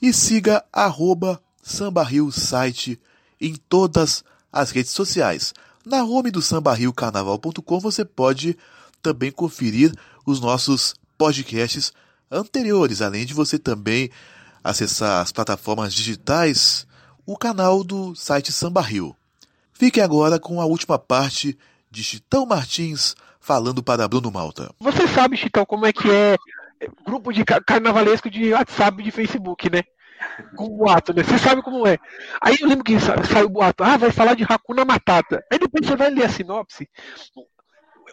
[0.00, 2.98] e siga arroba site
[3.38, 5.52] em todas as redes sociais.
[5.90, 8.56] Na home do sambarriocarnaval.com você pode
[9.02, 9.92] também conferir
[10.24, 11.92] os nossos podcasts
[12.30, 14.08] anteriores, além de você também
[14.62, 16.86] acessar as plataformas digitais,
[17.26, 19.16] o canal do site Samba Rio.
[19.72, 21.58] Fique agora com a última parte
[21.90, 24.72] de Chitão Martins falando para Bruno Malta.
[24.78, 26.36] Você sabe, Chitão, como é que é
[27.04, 29.82] grupo de carnavalesco de WhatsApp de Facebook, né?
[30.56, 31.22] Com boato, né?
[31.22, 31.98] Você sabe como é.
[32.40, 35.44] Aí eu lembro que saiu o boato, ah, vai falar de Hakuna Matata.
[35.50, 36.88] Aí depois você vai ler a sinopse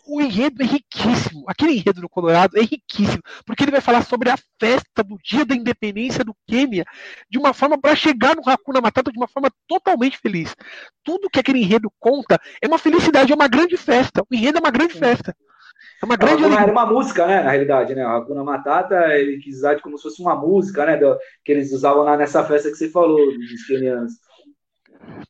[0.07, 1.43] o enredo é riquíssimo.
[1.47, 5.45] Aquele enredo do Colorado é riquíssimo, porque ele vai falar sobre a festa do dia
[5.45, 6.85] da independência do Quênia
[7.29, 10.55] de uma forma para chegar no Hakuna Matata de uma forma totalmente feliz.
[11.03, 14.23] Tudo que aquele enredo conta é uma felicidade, é uma grande festa.
[14.29, 15.35] O enredo é uma grande festa.
[16.01, 18.05] É uma grande Hakuna era uma música, né, na realidade, né?
[18.05, 21.71] O Hakuna Matata, ele quis usar como se fosse uma música, né, do, que eles
[21.73, 24.13] usavam lá nessa festa que você falou, dos quenianos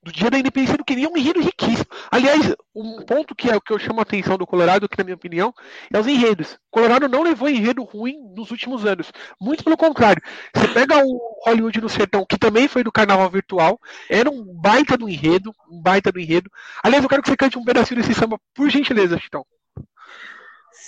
[0.03, 1.88] do dia da independência do Quênia, é um enredo riquíssimo.
[2.11, 5.03] Aliás, um ponto que é o que eu chamo a atenção do Colorado, que na
[5.03, 5.53] minha opinião,
[5.91, 6.53] é os enredos.
[6.53, 9.11] O Colorado não levou enredo ruim nos últimos anos.
[9.39, 10.21] Muito pelo contrário.
[10.55, 14.97] Você pega o Hollywood no Sertão, que também foi do Carnaval Virtual, era um baita
[14.97, 16.49] do enredo, um baita do enredo.
[16.83, 19.45] Aliás, eu quero que você cante um pedacinho desse samba, por gentileza, Chitão.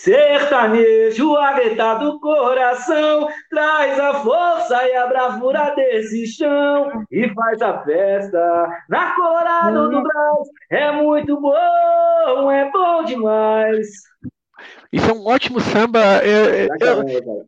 [0.01, 7.83] Sertanejo agretado do coração, traz a força e a bravura desse chão e faz a
[7.83, 10.53] festa na Colorado do Brasil.
[10.69, 13.87] É muito bom, é bom demais.
[14.89, 15.99] Isso é um ótimo samba.
[15.99, 17.45] É, é, eu,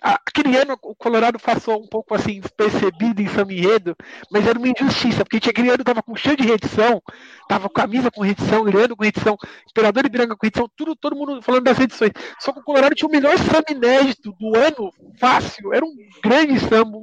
[0.00, 3.96] Aquele ano o Colorado passou um pouco assim despercebido em São Enredo,
[4.30, 7.02] mas era uma injustiça, porque tinha aquele ano tava com cheio de redição,
[7.48, 9.36] tava com camisa com redição, Leandro com redição,
[9.68, 12.12] Imperador e Biranga com redição, tudo, todo mundo falando das edições.
[12.38, 16.60] Só que o Colorado tinha o melhor samba inédito do ano, fácil, era um grande
[16.60, 16.98] samba.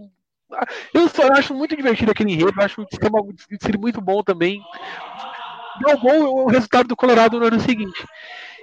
[0.94, 3.20] Eu só acho muito divertido aquele enredo, acho o sistema
[3.78, 4.62] muito bom também.
[5.86, 8.06] Deu bom o resultado do Colorado no ano seguinte.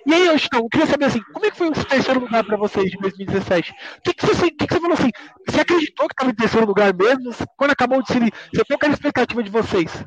[0.04, 2.56] E aí, Ostão, eu queria saber assim, como é que foi o terceiro lugar para
[2.56, 3.70] vocês de 2017?
[3.70, 5.10] O que, que, você, que, que você falou assim?
[5.48, 7.32] Você acreditou que estava em terceiro lugar mesmo?
[7.56, 10.04] Quando acabou de desfile, você qual era a expectativa de vocês?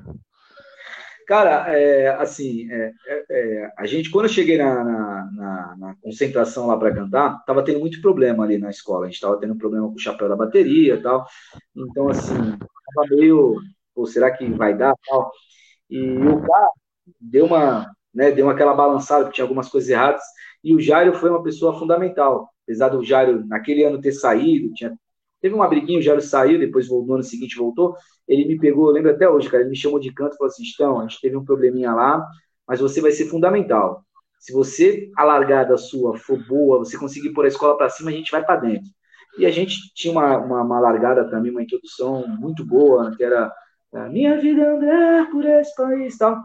[1.28, 5.96] Cara, é, assim, é, é, é, a gente, quando eu cheguei na, na, na, na
[5.96, 9.06] concentração lá para cantar, tava tendo muito problema ali na escola.
[9.06, 11.26] A gente tava tendo problema com o chapéu da bateria e tal.
[11.76, 13.56] Então, assim, tava meio,
[13.96, 15.32] pô, será que vai dar tal?
[15.90, 16.68] E o cara
[17.20, 20.24] deu uma, né, deu aquela balançada, porque tinha algumas coisas erradas,
[20.64, 24.98] e o Jairo foi uma pessoa fundamental, apesar do Jairo naquele ano ter saído, tinha,
[25.42, 27.96] teve uma briguinha, o Jairo saiu, depois no ano seguinte voltou,
[28.28, 30.50] ele me pegou, eu lembro até hoje, cara, ele me chamou de canto e falou
[30.50, 32.26] assim, então, a gente teve um probleminha lá,
[32.68, 34.06] mas você vai ser fundamental,
[34.46, 38.14] se você, a largada sua for boa, você conseguir pôr a escola para cima, a
[38.14, 38.92] gente vai para dentro.
[39.40, 43.52] E a gente tinha uma, uma, uma, largada também, uma introdução muito boa, que era
[44.12, 46.44] Minha vida é andar por esse país tal.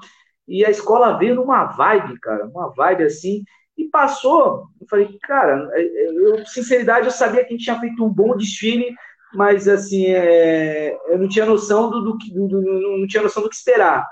[0.50, 3.44] E a escola veio numa vibe, cara, uma vibe assim,
[3.78, 4.64] e passou.
[4.80, 8.12] Eu falei, cara, é, é, eu, sinceridade, eu sabia que a gente tinha feito um
[8.12, 8.92] bom desfile,
[9.32, 13.48] mas assim, é, eu não tinha noção do, do, do, do, não tinha noção do
[13.48, 14.04] que esperar.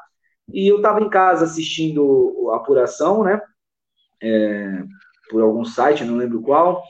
[0.54, 3.42] E eu estava em casa assistindo a apuração, né?
[4.22, 4.84] É,
[5.28, 6.84] por algum site, não lembro qual.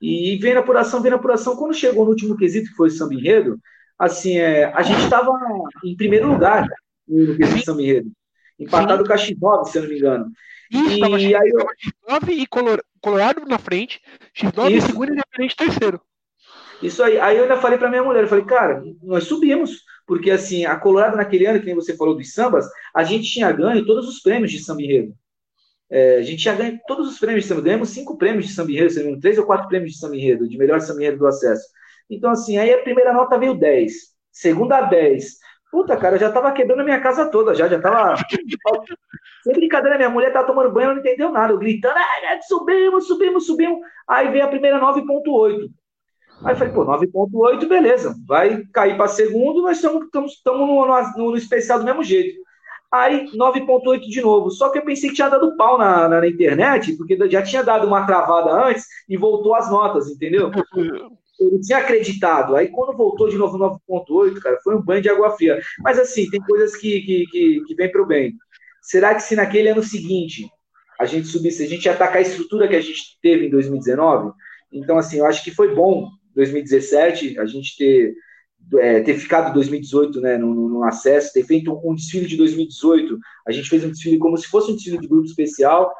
[0.00, 2.90] E vendo a apuração, vendo a apuração, quando chegou no último quesito, que foi o
[2.90, 3.58] samba enredo,
[3.98, 5.32] assim, é, a gente estava
[5.84, 6.68] em primeiro lugar
[7.08, 8.12] no quesito samba enredo
[8.58, 9.08] empatado Sim.
[9.08, 10.32] com a X9, se eu não me engano.
[10.70, 11.66] Isso, e aí eu...
[12.08, 12.46] X9 e
[13.00, 14.00] Colorado na frente,
[14.36, 16.00] X9 em segundo e Independente terceiro.
[16.82, 17.18] Isso aí.
[17.18, 20.76] Aí eu ainda falei para minha mulher, eu falei, cara, nós subimos, porque assim, a
[20.76, 24.20] Colorado naquele ano, que nem você falou dos sambas, a gente tinha ganho todos os
[24.20, 25.14] prêmios de samba enredo.
[25.88, 28.72] É, a gente tinha ganho todos os prêmios de samba, ganhamos cinco prêmios de samba
[28.72, 31.64] enredo, três ou quatro prêmios de samba enredo, de melhor samba enredo do acesso.
[32.10, 33.92] Então, assim, aí a primeira nota veio 10,
[34.30, 35.38] segunda 10,
[35.76, 38.16] Puta, cara, eu já tava quebrando a minha casa toda, já, já tava.
[39.44, 41.52] Sem brincadeira, minha mulher tava tomando banho, ela não entendeu nada.
[41.52, 43.80] Eu gritando, ah, subimos, subimos, subimos.
[44.08, 45.68] Aí veio a primeira 9,8.
[46.42, 48.14] Aí eu falei, pô, 9,8, beleza.
[48.26, 52.40] Vai cair para segundo, nós estamos no, no, no especial do mesmo jeito.
[52.90, 54.50] Aí 9,8 de novo.
[54.50, 57.62] Só que eu pensei que tinha dado pau na, na, na, internet, porque já tinha
[57.62, 60.50] dado uma travada antes e voltou as notas, entendeu?
[61.38, 62.56] Ele tinha acreditado.
[62.56, 65.60] Aí quando voltou de novo 9.8, cara, foi um banho de água fria.
[65.80, 68.34] Mas assim, tem coisas que, que, que, que vem para o bem.
[68.82, 70.48] será que se naquele ano seguinte
[70.98, 74.32] a gente subisse, a gente atacar a estrutura que a gente teve em 2019?
[74.72, 78.14] Então, assim, eu acho que foi bom 2017 a gente ter,
[78.78, 83.18] é, ter ficado 2018 né, no, no, acesso, ter feito um, um, desfile de 2018.
[83.46, 85.92] A gente fez um desfile como se fosse um desfile de grupo especial,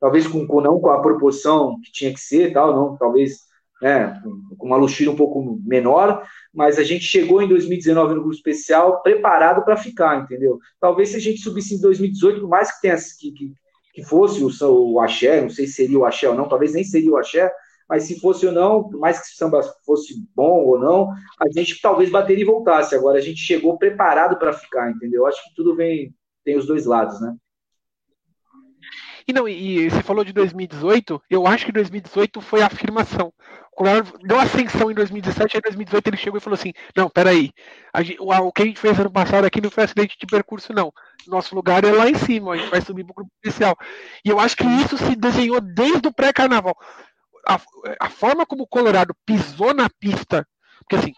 [0.00, 3.38] talvez com, com não com a proporção que tinha que ser, tal, não, talvez
[3.84, 4.18] né,
[4.56, 9.02] com uma luxúria um pouco menor, mas a gente chegou em 2019 no grupo especial
[9.02, 10.58] preparado para ficar, entendeu?
[10.80, 13.52] Talvez se a gente subisse em 2018, por mais que tenha que, que,
[13.92, 16.82] que fosse o, o axé, não sei se seria o axé ou não, talvez nem
[16.82, 17.52] seria o axé,
[17.86, 21.52] mas se fosse ou não, por mais que o samba fosse bom ou não, a
[21.52, 22.94] gente talvez bateria e voltasse.
[22.94, 25.26] Agora a gente chegou preparado para ficar, entendeu?
[25.26, 27.36] Acho que tudo vem, tem os dois lados, né?
[29.26, 33.32] E não, e você falou de 2018, eu acho que 2018 foi a afirmação.
[34.22, 37.50] Deu ascensão em 2017, aí em 2018 ele chegou e falou assim: não, peraí,
[37.92, 40.72] a o, o, que a gente fez ano passado aqui não foi acidente de percurso,
[40.72, 40.92] não.
[41.26, 43.76] Nosso lugar é lá em cima, a gente vai subir para o grupo especial.
[44.24, 46.76] E eu acho que isso se desenhou desde o pré-carnaval.
[47.48, 47.60] A,
[48.00, 50.46] a, forma como o Colorado pisou na pista,
[50.80, 51.12] porque assim,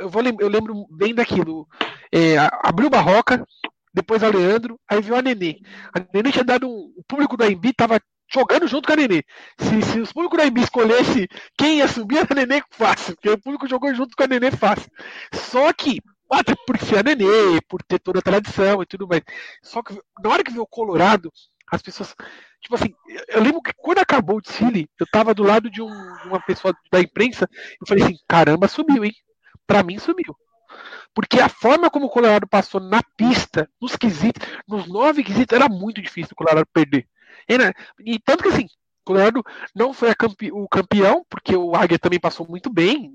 [0.00, 1.68] eu, vou, eu lembro bem daquilo.
[2.12, 3.44] É, abriu Barroca,
[3.92, 5.60] depois a Leandro, aí veio a Nenê.
[5.94, 6.92] A Nenê tinha dado um.
[6.96, 8.00] O público da Embi tava
[8.32, 9.22] jogando junto com a Nenê.
[9.58, 13.30] Se, se os públicos da Embi escolhesse quem ia subir, era a Nenê fácil, porque
[13.30, 14.90] o público jogou junto com a Nenê fácil.
[15.32, 19.22] Só que, até por ser a Nenê, por ter toda a tradição e tudo mais.
[19.62, 21.32] Só que na hora que veio o Colorado,
[21.70, 22.14] as pessoas.
[22.60, 22.92] Tipo assim,
[23.28, 25.88] eu lembro que quando acabou o desfile, eu tava do lado de, um,
[26.24, 27.48] uma pessoa da imprensa,
[27.80, 29.12] eu falei assim, caramba, subiu, hein?
[29.66, 30.34] Pra mim subiu.
[31.14, 35.68] Porque a forma como o Colorado passou na pista, nos quesitos, nos nove quesitos, era
[35.68, 37.06] muito difícil o Colorado perder.
[37.46, 39.42] Era, e tanto que assim, o Colorado
[39.74, 43.12] não foi campe, o campeão, porque o Águia também passou muito bem.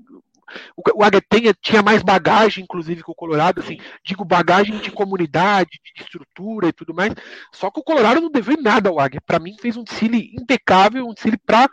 [0.76, 4.90] O, o Águia tinha, tinha mais bagagem, inclusive, que o Colorado, assim, digo bagagem de
[4.90, 7.12] comunidade, de estrutura e tudo mais.
[7.52, 9.20] Só que o Colorado não deveu nada ao Águia.
[9.24, 11.68] Para mim, fez um desfile impecável, um desfile para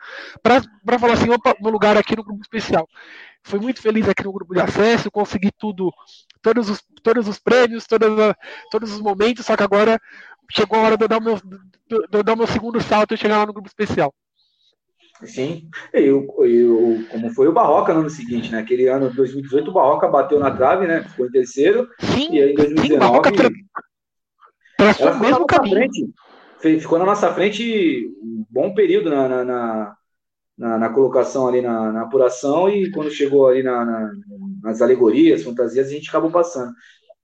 [0.99, 2.87] falar assim: opa, meu lugar aqui no grupo especial.
[3.43, 5.91] Fui muito feliz aqui no grupo de acesso, consegui tudo,
[6.41, 8.07] todos os, todos os prêmios, todos,
[8.69, 9.99] todos os momentos, só que agora
[10.53, 13.13] chegou a hora de eu dar o meu, de eu dar o meu segundo salto
[13.13, 14.13] e chegar lá no grupo especial.
[15.23, 18.59] Sim, eu, eu, como foi o Barroca no ano seguinte, né?
[18.59, 21.03] Aquele ano de 2018, o Barroca bateu na trave, né?
[21.03, 21.87] Ficou em terceiro.
[21.99, 22.81] Sim, e aí em 2019.
[22.81, 23.49] Sim, Barroca tra...
[25.19, 26.09] mesmo na frente,
[26.59, 29.95] ficou na nossa frente um bom período na, na, na
[30.61, 34.11] na, na colocação ali na, na, apuração e quando chegou ali na,
[34.61, 36.71] nas alegorias, fantasias, a gente acabou passando.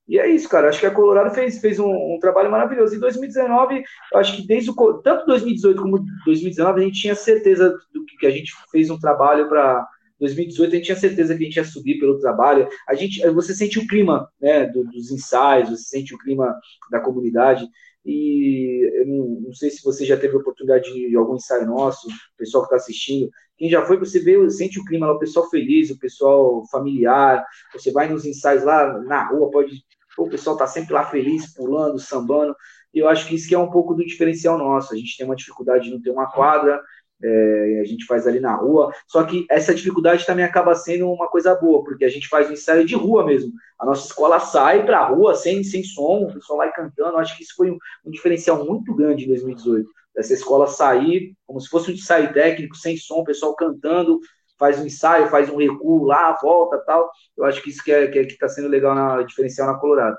[0.07, 0.69] E é isso, cara.
[0.69, 2.95] Acho que a Colorado fez, fez um, um trabalho maravilhoso.
[2.95, 3.83] Em 2019,
[4.13, 8.17] eu acho que desde o, tanto 2018 como 2019, a gente tinha certeza do que,
[8.17, 9.85] que a gente fez um trabalho para
[10.19, 12.67] 2018 a gente tinha certeza que a gente ia subir pelo trabalho.
[12.87, 16.55] A gente, você sente o clima, né, do, dos ensaios, você sente o clima
[16.89, 17.67] da comunidade.
[18.05, 22.07] E eu não, não, sei se você já teve a oportunidade de algum ensaio nosso,
[22.07, 23.29] o pessoal que está assistindo.
[23.57, 27.43] Quem já foi, você vê, sente o clima lá, o pessoal feliz, o pessoal familiar.
[27.73, 29.83] Você vai nos ensaios lá na rua, pode.
[30.17, 32.55] O pessoal está sempre lá feliz, pulando, sambando.
[32.93, 34.93] E eu acho que isso que é um pouco do diferencial nosso.
[34.93, 36.81] A gente tem uma dificuldade de não ter uma quadra,
[37.23, 38.91] é, a gente faz ali na rua.
[39.07, 42.53] Só que essa dificuldade também acaba sendo uma coisa boa, porque a gente faz um
[42.53, 43.51] ensaio de rua mesmo.
[43.79, 47.17] A nossa escola sai para a rua sem, sem som, o pessoal vai cantando.
[47.17, 49.89] acho que isso foi um, um, diferencial muito grande em 2018.
[50.17, 54.19] Essa escola sair como se fosse um ensaio técnico, sem som, o pessoal cantando,
[54.57, 57.09] faz um ensaio, faz um recuo lá, volta tal.
[57.35, 60.17] Eu acho que isso que é, que, é, tá sendo legal na diferencial na Colorado.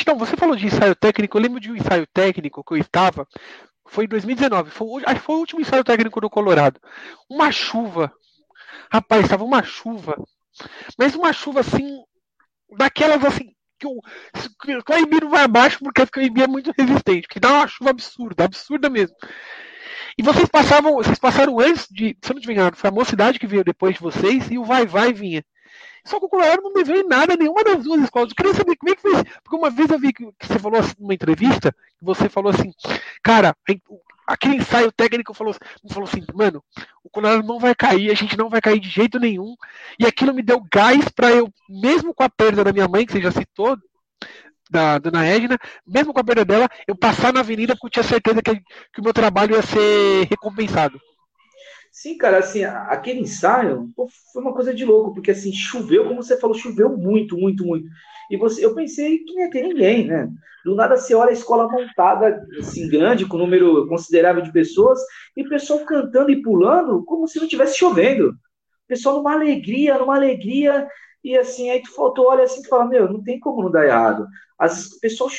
[0.00, 3.26] Então, você falou de ensaio técnico, eu lembro de um ensaio técnico que eu estava,
[3.86, 4.70] foi em 2019.
[4.70, 6.80] Foi, foi o último ensaio técnico do Colorado.
[7.28, 8.12] Uma chuva.
[8.90, 10.16] Rapaz, estava uma chuva.
[10.98, 12.02] Mas uma chuva assim.
[12.76, 13.52] Daquelas assim.
[13.78, 14.00] Que o,
[14.62, 17.28] que o vai abaixo porque o Embi é muito resistente.
[17.28, 19.16] Que dá uma chuva absurda, absurda mesmo.
[20.16, 23.38] E vocês passavam, vocês passaram antes de, se eu não me engano, foi a mocidade
[23.38, 25.44] que veio depois de vocês e o vai vai vinha.
[26.04, 28.30] Só que o Colorado não deveu em nada nenhuma das duas escolas.
[28.30, 29.24] Eu queria saber como é que foi isso.
[29.42, 32.52] Porque uma vez eu vi que, que você falou assim, numa entrevista, que você falou
[32.52, 32.72] assim,
[33.22, 33.56] cara,
[34.26, 35.54] aquele ensaio técnico falou,
[35.90, 36.62] falou assim, mano,
[37.02, 39.54] o Colorado não vai cair, a gente não vai cair de jeito nenhum.
[39.98, 43.12] E aquilo me deu gás para eu, mesmo com a perda da minha mãe, que
[43.12, 43.78] você já citou,
[44.70, 48.02] da dona Edna, mesmo com a perda dela, eu passar na avenida porque eu tinha
[48.02, 50.98] certeza que, que o meu trabalho ia ser recompensado.
[51.92, 56.22] Sim, cara, assim, aquele ensaio pô, foi uma coisa de louco, porque assim, choveu, como
[56.22, 57.86] você falou, choveu muito, muito, muito.
[58.30, 60.28] E você, eu pensei que não ia ter ninguém, né?
[60.64, 64.98] Do nada você olha a escola montada, assim, grande, com um número considerável de pessoas,
[65.36, 68.30] e o pessoal cantando e pulando como se não tivesse chovendo.
[68.30, 70.88] O pessoal numa alegria, numa alegria.
[71.24, 73.86] E assim, aí tu faltou, olha assim, tu fala, meu, não tem como não dar
[73.86, 74.26] errado.
[74.58, 75.32] As pessoas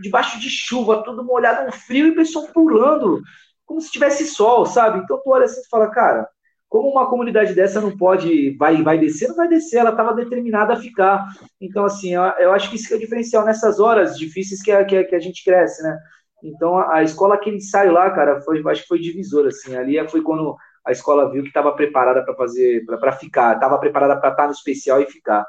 [0.00, 3.22] debaixo de chuva, tudo molhado, um frio, e o pessoal pulando,
[3.64, 4.98] como se tivesse sol, sabe?
[4.98, 6.28] Então tu olha assim e fala, cara,
[6.68, 10.74] como uma comunidade dessa não pode, vai, vai descer, não vai descer, ela estava determinada
[10.74, 11.24] a ficar.
[11.60, 14.96] Então, assim, eu, acho que isso é o diferencial nessas horas difíceis que a, que
[14.96, 15.98] a, que a gente cresce, né?
[16.42, 19.96] Então, a, a escola, aquele ensaio lá, cara, foi, acho que foi divisor, assim, ali
[20.08, 24.30] foi quando a escola viu que estava preparada para fazer, para ficar, estava preparada para
[24.30, 25.46] estar no especial e ficar.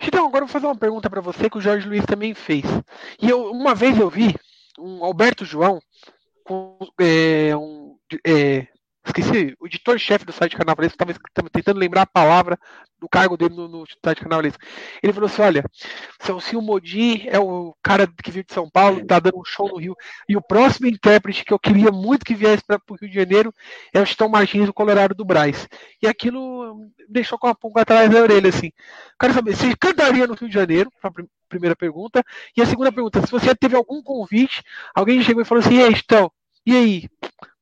[0.00, 2.64] Então, agora eu vou fazer uma pergunta para você que o Jorge Luiz também fez.
[3.20, 4.34] E eu, uma vez eu vi
[4.78, 5.80] um Alberto João
[6.44, 8.68] com é, um, é,
[9.06, 12.58] esqueci, o editor-chefe do site Carnavalesco, estava tentando lembrar a palavra
[12.98, 14.62] do cargo dele no, no site Carnavalesco.
[15.02, 15.64] Ele falou assim: olha,
[16.20, 19.76] Celcinho Modi é o cara que veio de São Paulo, está dando um show no
[19.76, 19.94] Rio,
[20.28, 23.54] e o próximo intérprete que eu queria muito que viesse para o Rio de Janeiro
[23.92, 25.68] é o Chitão Martins, do Colorado do Braz.
[26.02, 28.72] E aquilo deixou com a pulga atrás da orelha, assim.
[29.20, 30.90] Quero saber, você cantaria no Rio de Janeiro?
[31.48, 32.24] Primeira pergunta.
[32.56, 34.62] E a segunda pergunta, se você teve algum convite,
[34.94, 36.30] alguém chegou e falou assim: e aí, Chitão,
[36.64, 37.08] e aí?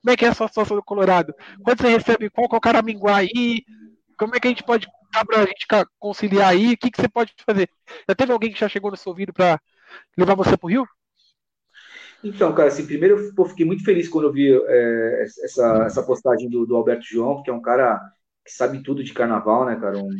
[0.04, 1.34] Como é que é a situação do Colorado?
[1.64, 3.64] Quando você recebe qual que é o caraminguá aí?
[4.18, 4.86] Como é que a gente pode
[5.26, 5.66] para a gente
[5.98, 6.74] conciliar aí?
[6.74, 7.70] O que, que você pode fazer?
[8.06, 9.58] Já teve alguém que já chegou no seu ouvido para
[10.14, 10.86] levar você para o Rio?
[12.22, 16.50] Então, cara, assim, primeiro eu fiquei muito feliz quando eu vi é, essa, essa postagem
[16.50, 17.98] do, do Alberto João, que é um cara
[18.44, 19.96] que sabe tudo de carnaval, né, cara?
[19.96, 20.10] Um,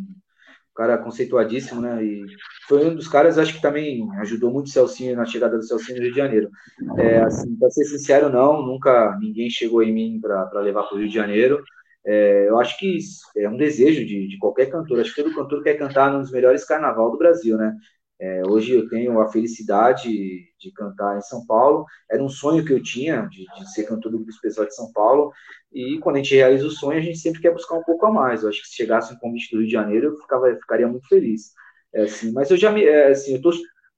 [0.75, 2.03] cara conceituadíssimo, né?
[2.03, 2.25] E
[2.67, 5.97] foi um dos caras, acho que também ajudou muito o Celcinho na chegada do Celcinho
[5.97, 6.49] no Rio de Janeiro.
[6.97, 10.99] É, assim, para ser sincero, não, nunca ninguém chegou em mim para levar para o
[10.99, 11.63] Rio de Janeiro.
[12.05, 12.99] É, eu acho que
[13.37, 14.99] é um desejo de, de qualquer cantor.
[14.99, 17.75] Acho que todo cantor quer cantar nos melhores carnaval do Brasil, né?
[18.19, 21.85] É, hoje eu tenho a felicidade de cantar em São Paulo.
[22.09, 24.91] Era um sonho que eu tinha de, de ser cantor do Grupo Especial de São
[24.93, 25.31] Paulo.
[25.71, 28.11] E quando a gente realiza o sonho, a gente sempre quer buscar um pouco a
[28.11, 28.43] mais.
[28.43, 31.07] Eu acho que se chegasse um convite do Rio de Janeiro, eu ficava, ficaria muito
[31.07, 31.51] feliz.
[31.93, 32.83] É, assim, mas eu já me.
[32.85, 33.51] É, assim, eu tô,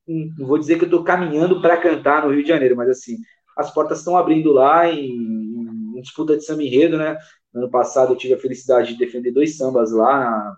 [0.08, 3.18] não vou dizer que eu estou caminhando para cantar no Rio de Janeiro, mas assim,
[3.56, 5.12] as portas estão abrindo lá em,
[5.96, 7.18] em disputa de samba enredo, né?
[7.54, 10.58] No ano passado eu tive a felicidade de defender dois sambas lá na,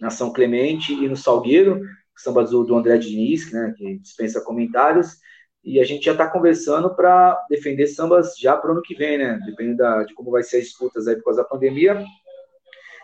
[0.00, 1.80] na São Clemente e no Salgueiro
[2.20, 5.18] samba do, do André Diniz, né, que dispensa comentários,
[5.62, 9.18] e a gente já está conversando para defender sambas já para o ano que vem,
[9.18, 12.02] né, dependendo da, de como vai ser as disputas aí por causa da pandemia.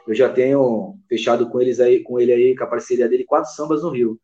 [0.06, 3.50] Eu já tenho fechado com eles aí, com ele aí, com a parceria dele, quatro
[3.52, 4.18] sambas no Rio.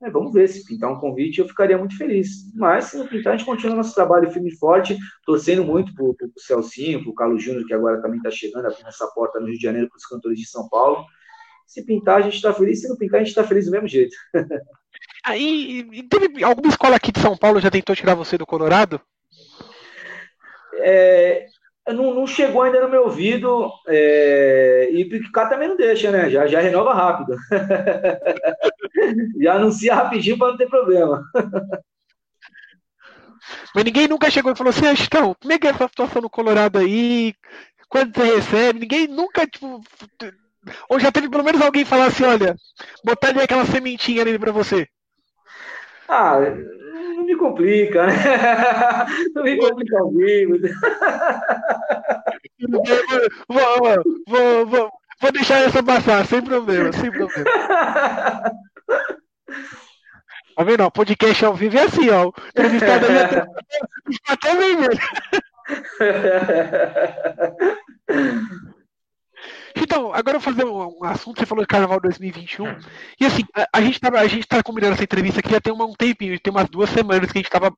[0.00, 2.52] É, vamos ver, se pintar um convite eu ficaria muito feliz.
[2.54, 6.04] Mas se não pintar, a gente continua nosso trabalho firme e forte, torcendo muito para
[6.04, 9.46] o Celcinho, para o Carlos Júnior, que agora também está chegando, abrindo essa porta no
[9.46, 11.04] Rio de Janeiro para os cantores de São Paulo.
[11.68, 12.80] Se pintar, a gente está feliz.
[12.80, 14.16] Se não pintar, a gente está feliz do mesmo jeito.
[15.22, 18.98] Aí, e teve alguma escola aqui de São Paulo já tentou tirar você do Colorado?
[20.76, 21.46] É,
[21.88, 23.70] não, não, chegou ainda no meu ouvido.
[23.86, 26.30] É, e cá também não deixa, né?
[26.30, 27.36] Já, já renova rápido.
[29.38, 31.22] já anuncia rapidinho para não ter problema.
[33.74, 36.30] Mas ninguém nunca chegou e falou assim, Astão, como é que é essa situação no
[36.30, 37.34] Colorado aí?
[37.90, 38.80] Quando você recebe?
[38.80, 39.82] Ninguém nunca, tipo,
[40.88, 42.56] ou já teve pelo menos alguém falar assim, olha,
[43.04, 44.86] botar ali aquela sementinha ali pra você?
[46.08, 48.14] Ah, não me complica, né?
[49.34, 50.56] Não me complica ao vivo.
[53.48, 53.62] Vou,
[54.26, 57.44] vou, vou, vou deixar essa passar, sem problema, sem problema.
[60.56, 60.84] Tá vendo?
[60.84, 62.32] O podcast ao vivo é assim, ó.
[62.48, 63.46] Entrevistado ali até,
[64.28, 64.98] até vermelho.
[69.82, 72.64] Então, agora eu vou fazer um, um, assunto, você falou de Carnaval 2021,
[73.20, 75.72] e assim, a, a gente tá, a gente tá combinando essa entrevista aqui já tem
[75.72, 77.72] um tempinho, tem umas duas semanas que a gente tava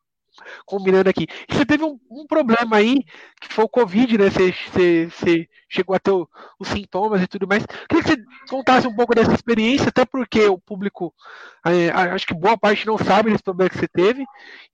[0.64, 1.26] combinando aqui.
[1.48, 3.04] E você teve um, um, problema aí,
[3.40, 4.30] que foi o Covid, né?
[4.30, 6.28] Você, você, você chegou a ter o,
[6.58, 7.64] os sintomas e tudo mais.
[7.88, 11.12] Queria que você contasse um pouco dessa experiência, até porque o público,
[11.66, 14.24] é, acho que boa parte não sabe desse problema que você teve,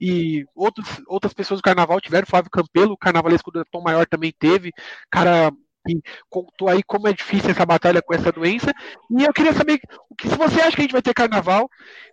[0.01, 4.33] e outros, outras pessoas do carnaval tiveram, Flávio Campelo, o carnavalesco do Tom Maior também
[4.39, 4.73] teve,
[5.11, 5.51] cara
[5.87, 8.73] que contou aí como é difícil essa batalha com essa doença.
[9.11, 11.69] E eu queria saber o que se você acha que a gente vai ter carnaval,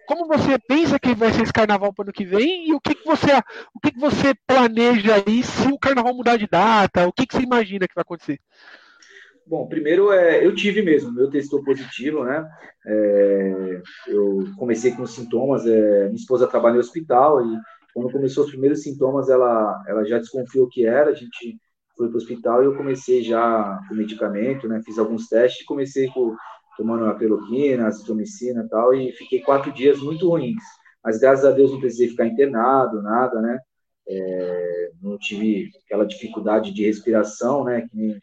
[0.07, 2.79] como você pensa que vai ser esse carnaval para o ano que vem e o
[2.79, 3.31] que, que você
[3.73, 7.35] o que, que você planeja aí se o carnaval mudar de data, o que, que
[7.35, 8.39] você imagina que vai acontecer?
[9.45, 12.49] Bom, primeiro é, eu tive mesmo, meu testou positivo, né?
[12.85, 17.59] É, eu comecei com sintomas, é, minha esposa trabalha no hospital e
[17.93, 21.59] quando começou os primeiros sintomas, ela, ela já desconfiou que era, a gente
[21.95, 24.81] fui para o hospital e eu comecei já com medicamento, né?
[24.83, 26.35] Fiz alguns testes, comecei com,
[26.77, 30.63] tomando a peloquina, azitromicina e tal, e fiquei quatro dias muito ruins.
[31.03, 33.59] Mas graças a Deus não precisei ficar internado, nada, né?
[34.07, 37.87] É, não tive aquela dificuldade de respiração, né?
[37.89, 38.17] Que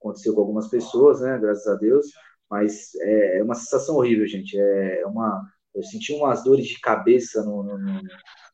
[0.00, 1.38] aconteceu com algumas pessoas, né?
[1.38, 2.06] Graças a Deus.
[2.50, 4.58] Mas é, é uma sensação horrível, gente.
[4.58, 5.42] É, é uma,
[5.76, 8.00] eu senti umas dores de cabeça no, no, no,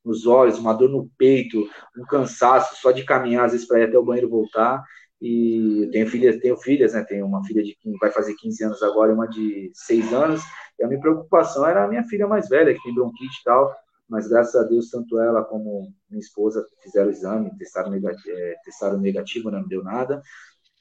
[0.05, 3.85] nos olhos, uma dor no peito, um cansaço só de caminhar, às vezes, para ir
[3.85, 4.83] até o banheiro voltar.
[5.21, 7.05] E tenho filhas, tenho filhas, né?
[7.05, 10.43] Tenho uma filha de vai fazer 15 anos agora e uma de 6 anos.
[10.79, 13.73] E a minha preocupação era a minha filha mais velha, que tem bronquite e tal.
[14.09, 18.55] Mas graças a Deus, tanto ela como minha esposa fizeram o exame, testaram negativo, é,
[18.65, 20.21] testaram negativo não deu nada.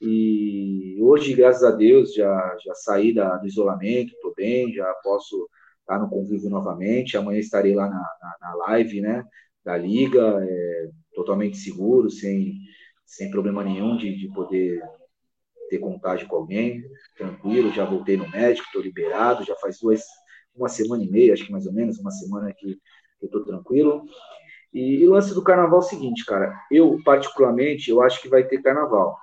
[0.00, 5.48] E hoje, graças a Deus, já, já saí da, do isolamento, estou bem, já posso
[5.82, 7.16] estar no convívio novamente.
[7.16, 9.24] Amanhã estarei lá na, na, na live né,
[9.64, 12.54] da Liga, é, totalmente seguro, sem,
[13.04, 14.80] sem problema nenhum de, de poder
[15.68, 16.82] ter contágio com alguém,
[17.16, 17.72] tranquilo.
[17.72, 20.02] Já voltei no médico, estou liberado, já faz duas,
[20.54, 22.74] uma semana e meia, acho que mais ou menos, uma semana que,
[23.18, 24.04] que eu estou tranquilo.
[24.72, 28.28] E, e o lance do carnaval é o seguinte, cara, eu particularmente, eu acho que
[28.28, 29.16] vai ter carnaval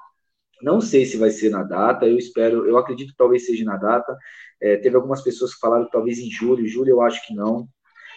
[0.61, 3.77] não sei se vai ser na data, eu espero, eu acredito que talvez seja na
[3.77, 4.17] data.
[4.61, 7.67] É, teve algumas pessoas que falaram que talvez em julho, julho eu acho que não.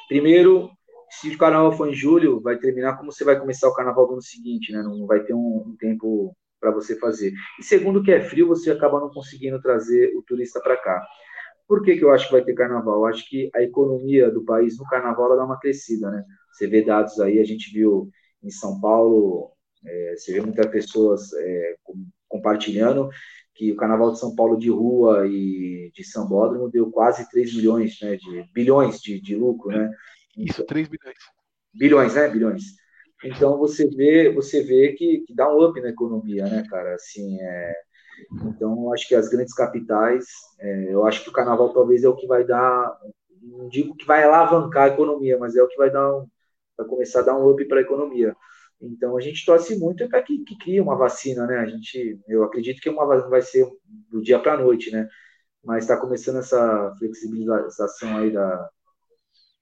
[0.08, 0.70] Primeiro,
[1.10, 4.14] se o carnaval for em julho, vai terminar como você vai começar o carnaval do
[4.14, 4.82] ano seguinte, né?
[4.82, 7.32] Não vai ter um, um tempo para você fazer.
[7.58, 11.04] E segundo, que é frio, você acaba não conseguindo trazer o turista para cá.
[11.68, 13.00] Por que, que eu acho que vai ter carnaval?
[13.00, 16.24] Eu acho que a economia do país no carnaval ela dá uma crescida, né?
[16.52, 18.10] Você vê dados aí, a gente viu
[18.42, 19.52] em São Paulo,
[19.84, 21.76] é, você vê muitas pessoas é,
[22.32, 23.10] compartilhando
[23.54, 27.98] que o Carnaval de São Paulo de rua e de Sambódromo deu quase 3 milhões,
[28.00, 29.90] né, de bilhões de, de lucro, né?
[30.36, 31.18] Isso, 3 bilhões.
[31.74, 32.28] Bilhões, né?
[32.28, 32.62] Bilhões.
[33.22, 36.94] Então você vê, você vê que, que dá um up na economia, né, cara?
[36.94, 37.74] Assim, é...
[38.46, 40.24] Então, acho que as grandes capitais,
[40.60, 42.96] é, eu acho que o carnaval talvez é o que vai dar,
[43.42, 46.26] não digo que vai alavancar a economia, mas é o que vai dar um,
[46.76, 48.34] vai começar a dar um up para a economia.
[48.82, 51.58] Então a gente torce muito para que, que crie uma vacina, né?
[51.58, 53.66] A gente, eu acredito que uma vacina vai ser
[54.10, 55.08] do dia para a noite, né?
[55.64, 58.68] Mas está começando essa flexibilização aí da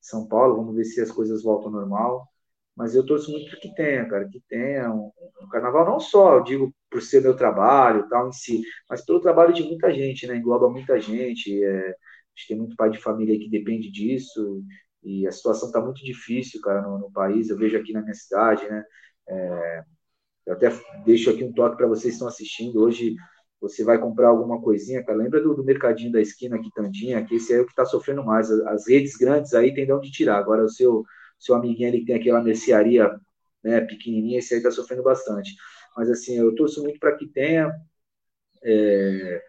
[0.00, 2.26] São Paulo, vamos ver se as coisas voltam ao normal.
[2.76, 5.10] Mas eu torço muito para que tenha, cara, que tenha um,
[5.42, 9.20] um, carnaval não só, eu digo por ser meu trabalho, tal em si, mas pelo
[9.20, 10.36] trabalho de muita gente, né?
[10.36, 11.62] Engloba muita gente.
[11.62, 11.94] É, a
[12.34, 14.62] gente tem muito pai de família que depende disso
[15.02, 17.48] e a situação está muito difícil, cara, no, no, país.
[17.50, 18.84] Eu vejo aqui na minha cidade, né?
[19.30, 19.84] É,
[20.46, 20.68] eu até
[21.04, 22.80] deixo aqui um toque para vocês que estão assistindo.
[22.80, 23.14] Hoje
[23.60, 25.18] você vai comprar alguma coisinha, cara.
[25.18, 28.24] Lembra do, do mercadinho da esquina aqui, Tandinha, que esse é o que está sofrendo
[28.24, 28.50] mais.
[28.50, 30.38] As, as, redes grandes aí tem de onde tirar.
[30.38, 31.04] Agora o seu,
[31.38, 33.10] seu amiguinho ali que tem aquela mercearia
[33.62, 35.54] né, pequenininha, esse aí está sofrendo bastante.
[35.96, 37.70] Mas assim, eu torço muito para que tenha.
[38.62, 39.42] É,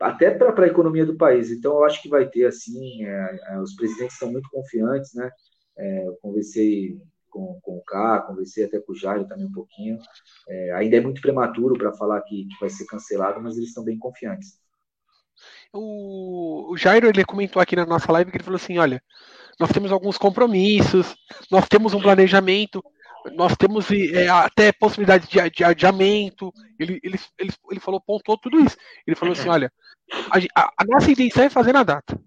[0.00, 1.50] até para a economia do país.
[1.50, 5.30] Então, eu acho que vai ter, assim, é, é, os presidentes estão muito confiantes, né?
[5.78, 7.00] É, eu conversei
[7.36, 9.98] com, com o K, conversei até com o Jairo também um pouquinho.
[10.48, 13.84] É, ainda é muito prematuro para falar que, que vai ser cancelado, mas eles estão
[13.84, 14.58] bem confiantes.
[15.70, 19.02] O, o Jairo ele comentou aqui na nossa live que ele falou assim: olha,
[19.60, 21.14] nós temos alguns compromissos,
[21.50, 22.82] nós temos um planejamento,
[23.34, 26.50] nós temos é, até possibilidade de, de adiamento.
[26.78, 28.78] Ele, ele, ele, ele falou, pontuou tudo isso.
[29.06, 29.70] Ele falou assim: olha,
[30.54, 32.18] a, a nossa intenção é fazer na data.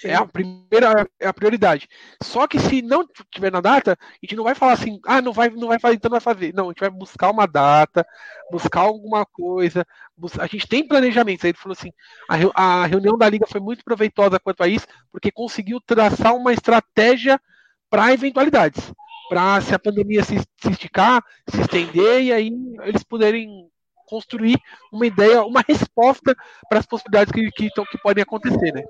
[0.00, 0.08] Sim.
[0.08, 1.88] É a primeira, é a prioridade.
[2.22, 5.32] Só que se não tiver na data, a gente não vai falar assim, ah, não
[5.32, 6.54] vai, não vai fazer, então não vai fazer.
[6.54, 8.06] Não, a gente vai buscar uma data,
[8.50, 9.84] buscar alguma coisa.
[10.38, 11.44] A gente tem planejamento.
[11.44, 11.92] Aí ele falou assim,
[12.28, 16.52] a, a reunião da liga foi muito proveitosa quanto a isso, porque conseguiu traçar uma
[16.52, 17.40] estratégia
[17.90, 18.92] para eventualidades,
[19.28, 22.52] para se a pandemia se, se esticar, se estender e aí
[22.84, 23.68] eles poderem
[24.08, 24.58] construir
[24.92, 26.34] uma ideia, uma resposta
[26.68, 28.82] para as possibilidades que, que, que podem acontecer, né?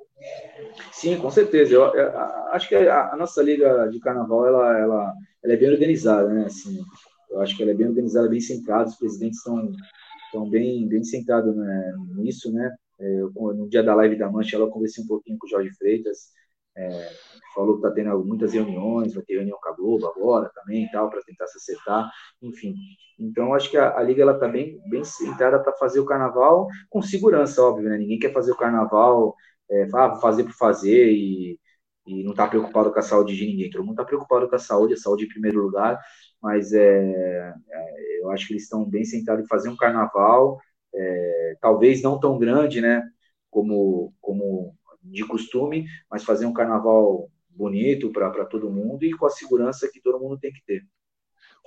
[0.92, 1.74] Sim, com certeza.
[1.74, 2.18] Eu, eu
[2.52, 6.44] acho que a, a, nossa liga de carnaval ela, ela, ela é bem organizada, né?
[6.46, 6.80] Assim,
[7.30, 8.88] eu acho que ela é bem organizada, bem centrada.
[8.88, 9.70] Os presidentes estão
[10.26, 12.70] estão bem bem centrados né, nisso, né?
[13.00, 15.70] É, eu, no dia da live da Mancha, eu conversei um pouquinho com o Jorge
[15.76, 16.32] Freitas.
[16.76, 17.10] É,
[17.54, 21.10] falou que está tendo muitas reuniões, vai ter reunião com a Globo agora também tal,
[21.10, 22.08] para tentar se acertar,
[22.40, 22.74] enfim.
[23.18, 27.02] Então, acho que a, a Liga está bem, bem centrada para fazer o carnaval com
[27.02, 27.98] segurança, óbvio, né?
[27.98, 29.34] Ninguém quer fazer o carnaval,
[29.70, 29.88] é,
[30.20, 31.58] fazer por fazer e,
[32.06, 33.70] e não está preocupado com a saúde de ninguém.
[33.70, 35.98] Todo mundo está preocupado com a saúde, a saúde em primeiro lugar,
[36.42, 40.58] mas é, é eu acho que eles estão bem centrados em fazer um carnaval,
[40.94, 43.02] é, talvez não tão grande, né?
[43.50, 49.30] Como, como de costume, mas fazer um carnaval bonito para todo mundo e com a
[49.30, 50.82] segurança que todo mundo tem que ter.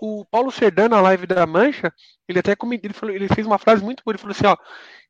[0.04, 1.94] O Paulo Serdan, na live da Mancha,
[2.28, 4.58] ele até comentou, ele, falou, ele fez uma frase muito boa, ele falou assim, ó,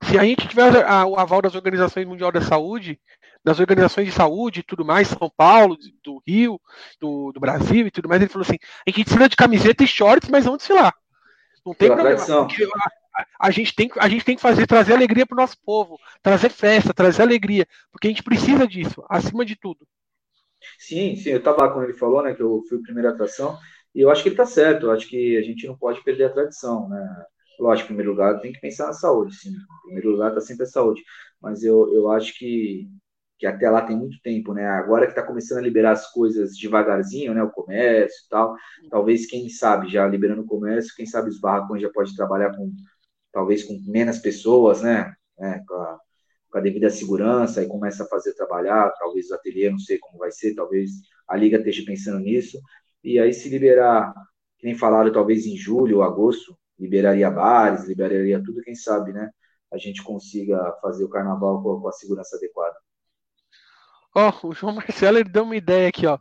[0.04, 3.00] se a gente tiver a, o aval das organizações mundial da saúde,
[3.42, 6.60] das organizações de saúde e tudo mais, São Paulo, do Rio,
[7.00, 9.88] do, do Brasil e tudo mais, ele falou assim, a gente precisa de camiseta e
[9.88, 10.94] shorts, mas vamos desfilar.
[11.66, 12.18] Não tem problema.
[13.40, 16.50] A, gente tem, a gente tem que fazer, trazer alegria para o nosso povo, trazer
[16.50, 19.88] festa, trazer alegria, porque a gente precisa disso, acima de tudo.
[20.78, 23.58] Sim, sim, eu estava lá quando ele falou, né, que eu fui a primeira atração,
[23.94, 26.26] e eu acho que ele está certo, eu acho que a gente não pode perder
[26.26, 27.26] a tradição, né?
[27.60, 29.50] Lógico, em primeiro lugar, tem que pensar na saúde, sim.
[29.52, 31.04] Em primeiro lugar, está sempre a saúde.
[31.42, 32.88] Mas eu, eu acho que,
[33.38, 34.66] que até lá tem muito tempo, né?
[34.66, 37.44] Agora que está começando a liberar as coisas devagarzinho, né?
[37.44, 38.56] O comércio e tal.
[38.90, 42.72] Talvez, quem sabe, já liberando o comércio, quem sabe os barracões já pode trabalhar com,
[43.32, 45.14] talvez, com menos pessoas, né?
[45.40, 46.00] É, com, a,
[46.52, 48.92] com a devida segurança e começa a fazer trabalhar.
[49.00, 50.92] Talvez o ateliê, não sei como vai ser, talvez
[51.28, 52.60] a liga esteja pensando nisso.
[53.04, 54.14] E aí, se liberar,
[54.58, 59.30] que nem falaram, talvez em julho ou agosto, liberaria bares, liberaria tudo, quem sabe, né?
[59.72, 62.76] A gente consiga fazer o carnaval com, a segurança adequada.
[64.14, 66.20] Ó, oh, o João Marcelo ele deu uma ideia aqui, ó.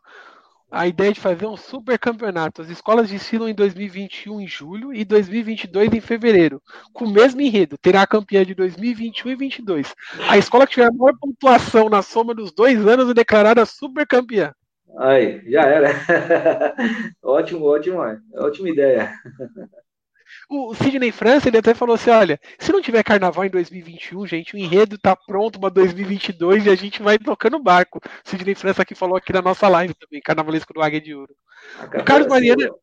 [0.71, 2.63] A ideia de fazer um super campeonato.
[2.63, 6.63] As escolas desfilam em 2021 em julho e 2022 em fevereiro,
[6.93, 7.77] com o mesmo enredo.
[7.77, 9.93] Terá a campeã de 2021 e 2022.
[10.29, 14.07] A escola que tiver a maior pontuação na soma dos dois anos é declarada super
[14.07, 14.55] campeã.
[14.99, 15.91] Aí, já era.
[17.23, 17.99] ótimo, ótimo,
[18.35, 19.13] ótima ideia.
[20.49, 24.55] O Sidney França, ele até falou assim: olha, se não tiver carnaval em 2021, gente,
[24.55, 27.99] o enredo tá pronto para 2022 e a gente vai tocando barco.
[27.99, 31.35] O Sidney França aqui falou aqui na nossa live também, carnavalesco do Águia de Ouro.
[31.95, 32.79] o Carlos Mariano.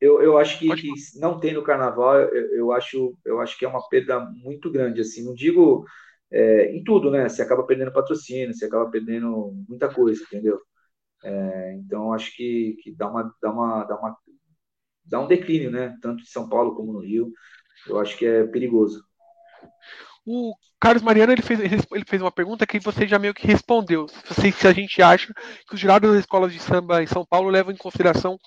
[0.00, 3.64] Eu, eu acho que, que não tem no carnaval, eu, eu, acho, eu acho que
[3.64, 5.84] é uma perda muito grande, assim, não digo
[6.30, 7.28] é, em tudo, né?
[7.28, 10.60] Você acaba perdendo patrocínio, você acaba perdendo muita coisa, entendeu?
[11.24, 14.16] É, então acho que, que dá, uma, dá, uma, dá uma
[15.04, 15.96] dá um declínio, né?
[16.00, 17.32] Tanto em São Paulo como no Rio.
[17.86, 19.02] Eu acho que é perigoso.
[20.24, 24.06] O Carlos Mariano ele fez, ele fez uma pergunta que você já meio que respondeu.
[24.08, 25.32] Se, se a gente acha
[25.66, 28.38] que os jurados das escolas de samba em São Paulo levam em consideração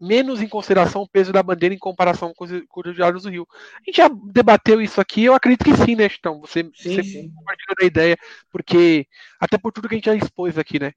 [0.00, 3.28] menos em consideração o peso da bandeira em comparação com os, com os jurados do
[3.28, 3.46] Rio.
[3.52, 7.02] A gente já debateu isso aqui, eu acredito que sim, né, Então Você, sim, você
[7.02, 7.30] sim.
[7.34, 8.16] compartilhou da ideia,
[8.50, 9.06] porque
[9.38, 10.92] até por tudo que a gente já expôs aqui, né?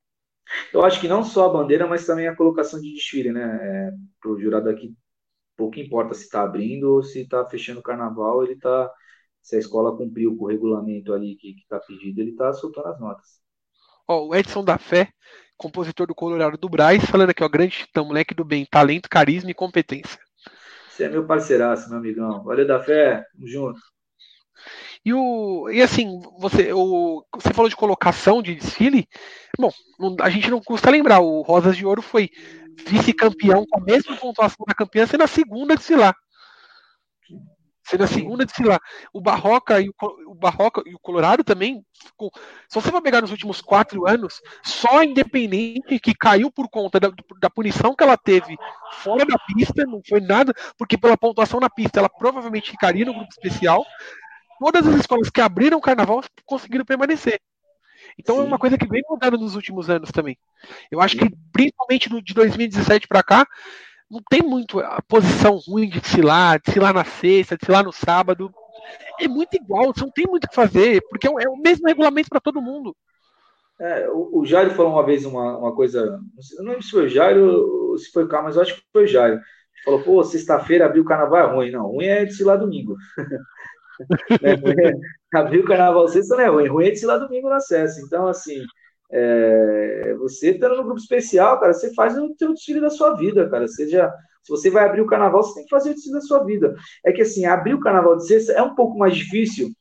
[0.73, 3.41] Eu acho que não só a bandeira, mas também a colocação de desfile, né?
[3.89, 4.95] É, Para o jurado aqui,
[5.57, 8.91] pouco importa se está abrindo ou se está fechando o carnaval, ele está.
[9.41, 12.99] Se a escola cumpriu com o regulamento ali que está pedido, ele está soltando as
[12.99, 13.41] notas.
[14.07, 15.11] Ó, o Edson da Fé,
[15.57, 19.51] compositor do Colorado do Braz, falando aqui, ó, grande titã, moleque do bem, talento, carisma
[19.51, 20.19] e competência.
[20.87, 22.43] Você é meu parceiraço, meu amigão.
[22.43, 23.79] Valeu da Fé, tamo junto.
[25.05, 29.07] E, o, e assim, você, o, você falou de colocação de desfile.
[29.59, 29.71] Bom,
[30.21, 32.29] a gente não custa lembrar, o Rosas de Ouro foi
[32.87, 36.15] vice-campeão com a mesma pontuação da campeã, sendo a segunda desfilar.
[37.85, 38.79] Sendo a segunda desfilar.
[39.11, 39.93] O Barroca e o,
[40.29, 41.85] o Barroca e o Colorado também.
[41.93, 42.31] Ficou,
[42.69, 46.97] se você for pegar nos últimos quatro anos, só a Independente que caiu por conta
[46.97, 47.11] da,
[47.41, 48.55] da punição que ela teve
[49.01, 53.13] fora da pista, não foi nada, porque pela pontuação na pista ela provavelmente ficaria no
[53.13, 53.85] grupo especial
[54.63, 57.37] todas as escolas que abriram o carnaval conseguiram permanecer.
[58.17, 58.41] Então Sim.
[58.41, 60.37] é uma coisa que vem mudando nos últimos anos também.
[60.89, 63.45] Eu acho que, principalmente no, de 2017 para cá,
[64.09, 68.53] não tem muito a posição ruim de desfilar, desfilar na sexta, desfilar no sábado.
[69.19, 71.87] É muito igual, você não tem muito o que fazer, porque é o, é mesmo
[71.87, 72.95] regulamento para todo mundo.
[73.81, 76.21] É, o, o Jairo falou uma vez uma, uma coisa,
[76.59, 78.87] não lembro se foi o Jairo ou se foi o Carlos, mas eu acho que
[78.93, 79.41] foi o Jairo.
[79.83, 81.71] Falou, pô, sexta-feira abrir o carnaval é ruim.
[81.71, 82.95] Não, ruim é desfilar domingo.
[84.41, 88.01] É, abrir o carnaval sexta não é ruim, ruim é de lá domingo no acesso.
[88.05, 88.63] Então, assim,
[89.11, 93.49] é, você estando no grupo especial, cara, você faz o seu desfile da sua vida,
[93.49, 93.67] cara.
[93.67, 94.11] Seja,
[94.43, 96.75] se você vai abrir o carnaval, você tem que fazer o desfile da sua vida.
[97.05, 99.71] É que assim, abrir o carnaval de sexta é um pouco mais difícil.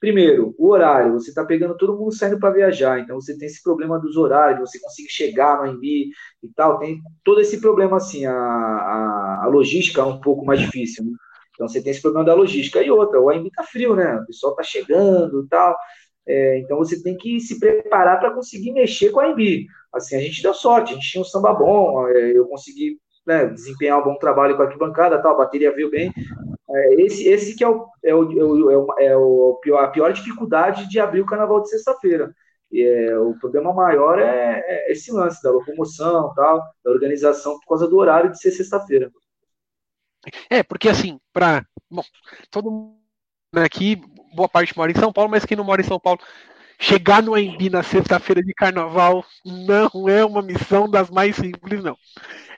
[0.00, 3.62] Primeiro, o horário, você está pegando todo mundo saindo para viajar, então você tem esse
[3.62, 8.24] problema dos horários, você conseguir chegar no AMB e tal, tem todo esse problema assim,
[8.24, 11.04] a, a, a logística é um pouco mais difícil.
[11.04, 11.12] Né?
[11.60, 12.82] Então você tem esse problema da logística.
[12.82, 14.14] E outra, o AMB está frio, né?
[14.14, 15.76] O pessoal está chegando e tal.
[16.26, 19.66] É, então você tem que se preparar para conseguir mexer com a AMB.
[19.92, 23.44] Assim, a gente deu sorte, a gente tinha um samba bom, é, eu consegui né,
[23.46, 26.10] desempenhar um bom trabalho com a arquibancada, tal, a bateria veio bem.
[26.70, 30.12] É, esse, esse que é, o, é, o, é, o, é o pior, a pior
[30.14, 32.34] dificuldade de abrir o carnaval de sexta-feira.
[32.72, 37.86] É, o problema maior é, é, esse lance da locomoção, tal, da organização por causa
[37.86, 39.10] do horário de ser sexta-feira.
[40.48, 41.64] É, porque assim, para
[42.50, 42.96] todo mundo
[43.56, 43.96] aqui,
[44.34, 46.20] boa parte mora em São Paulo, mas quem não mora em São Paulo,
[46.78, 51.96] chegar no AMB na sexta-feira de carnaval não é uma missão das mais simples, não.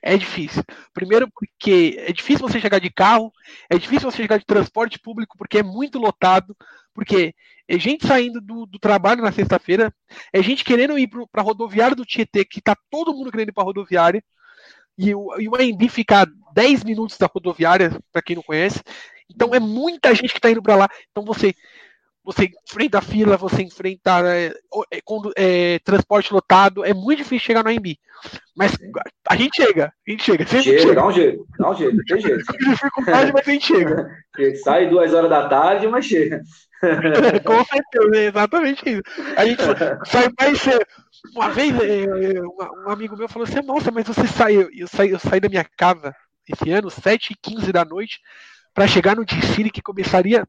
[0.01, 0.63] É difícil.
[0.93, 3.33] Primeiro porque é difícil você chegar de carro,
[3.71, 6.57] é difícil você chegar de transporte público porque é muito lotado,
[6.93, 7.35] porque
[7.69, 9.93] é gente saindo do, do trabalho na sexta-feira,
[10.33, 13.53] é gente querendo ir para a rodoviária do Tietê, que tá todo mundo querendo ir
[13.53, 14.23] para a rodoviária,
[15.03, 18.81] e o, e o AMB fica a 10 minutos da rodoviária, para quem não conhece.
[19.29, 20.89] Então é muita gente que está indo para lá.
[21.11, 21.55] Então você
[22.25, 24.53] você enfrenta a fila, você enfrenta é,
[25.37, 27.99] é, transporte lotado, é muito difícil chegar no AMB.
[28.57, 28.77] Mas
[29.29, 30.47] a gente chega, a gente chega.
[30.47, 32.45] Chega, chega, dá um jeito, dá um jeito, tem jeito.
[32.59, 34.11] dificuldade, mas a gente chega.
[34.63, 36.41] Sai duas horas da tarde, mas chega.
[37.45, 39.03] Com certeza, é exatamente isso.
[39.37, 39.63] A gente
[40.05, 40.85] sai mais cedo.
[41.33, 42.41] Uma vez, é, é,
[42.85, 44.69] um amigo meu falou assim: Nossa, mas você saiu.
[44.73, 46.13] Eu saí, eu saí da minha casa
[46.49, 48.19] esse ano, 7h15 da noite,
[48.75, 50.45] para chegar no desfile que começaria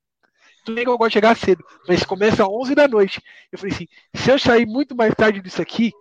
[0.64, 3.22] tudo bem que eu gosto de chegar cedo, mas começa às 11 da noite.
[3.52, 5.92] Eu falei assim: se eu sair muito mais tarde disso aqui,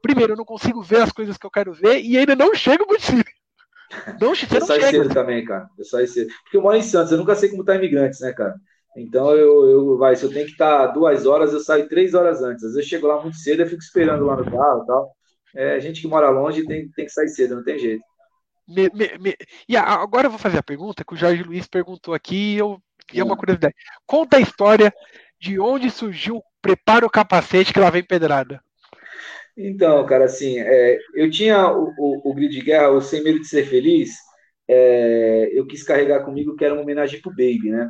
[0.00, 2.86] primeiro, eu não consigo ver as coisas que eu quero ver e ainda não chego
[2.86, 3.24] no desfile.
[4.20, 5.02] Não, você eu não saio chega.
[5.04, 5.68] cedo também, cara.
[5.78, 6.28] Eu saio cedo.
[6.42, 8.56] Porque eu moro em Santos, eu nunca sei como tá imigrantes, né, cara?
[8.96, 12.12] Então eu, eu vai, se eu tenho que estar tá duas horas, eu saio três
[12.12, 12.64] horas antes.
[12.64, 15.12] Às vezes eu chego lá muito cedo, eu fico esperando lá no carro e tal.
[15.54, 18.02] É, gente que mora longe tem, tem que sair cedo, não tem jeito.
[18.66, 19.36] Me, me, me...
[19.68, 22.80] E agora eu vou fazer a pergunta que o Jorge Luiz perguntou aqui e eu
[23.12, 23.74] e é uma curiosidade.
[24.06, 24.92] Conta a história
[25.40, 28.58] de onde surgiu Prepara o Capacete que lá vem pedrada.
[29.56, 33.38] Então, cara, assim, é, eu tinha o, o, o, grid de guerra, o Sem Medo
[33.38, 34.14] de Ser Feliz,
[34.66, 37.88] é, eu quis carregar comigo que era uma homenagem pro Baby, né?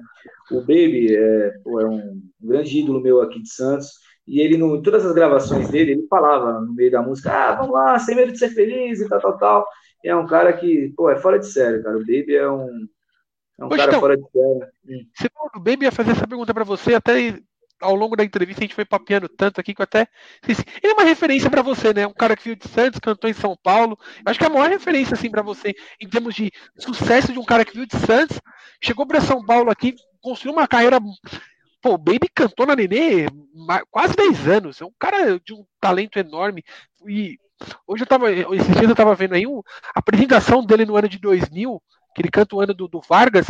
[0.51, 3.93] O Baby é, é um grande ídolo meu aqui de Santos,
[4.27, 7.55] e ele, no, em todas as gravações dele, ele falava no meio da música, ah,
[7.55, 9.67] vamos lá, Sem Medo de Ser Feliz e tal, tal, tal.
[10.03, 11.97] E é um cara que, pô, é fora de sério, cara.
[11.97, 12.89] O Baby é um,
[13.59, 14.23] é um Poxa, cara então, fora de.
[14.25, 15.07] Hum.
[15.33, 17.39] Falou bem, ia fazer essa pergunta para você, até
[17.81, 20.09] ao longo da entrevista a gente foi papeando tanto aqui que eu até.
[20.47, 22.07] Ele é uma referência para você, né?
[22.07, 23.99] Um cara que veio de Santos, cantou em São Paulo.
[24.25, 27.45] Acho que é a maior referência, assim, para você, em termos de sucesso de um
[27.45, 28.41] cara que veio de Santos,
[28.83, 30.99] chegou para São Paulo aqui, construiu uma carreira.
[31.81, 33.27] Pô, o Baby cantou na Nenê
[33.91, 34.81] quase 10 anos.
[34.81, 36.65] É um cara de um talento enorme.
[37.07, 37.39] E
[37.87, 38.33] hoje eu tava.
[38.33, 39.63] Esses dias eu tava vendo aí uma
[39.95, 41.83] apresentação dele no ano de 2000
[42.15, 43.47] que ele canta o ano do, do Vargas,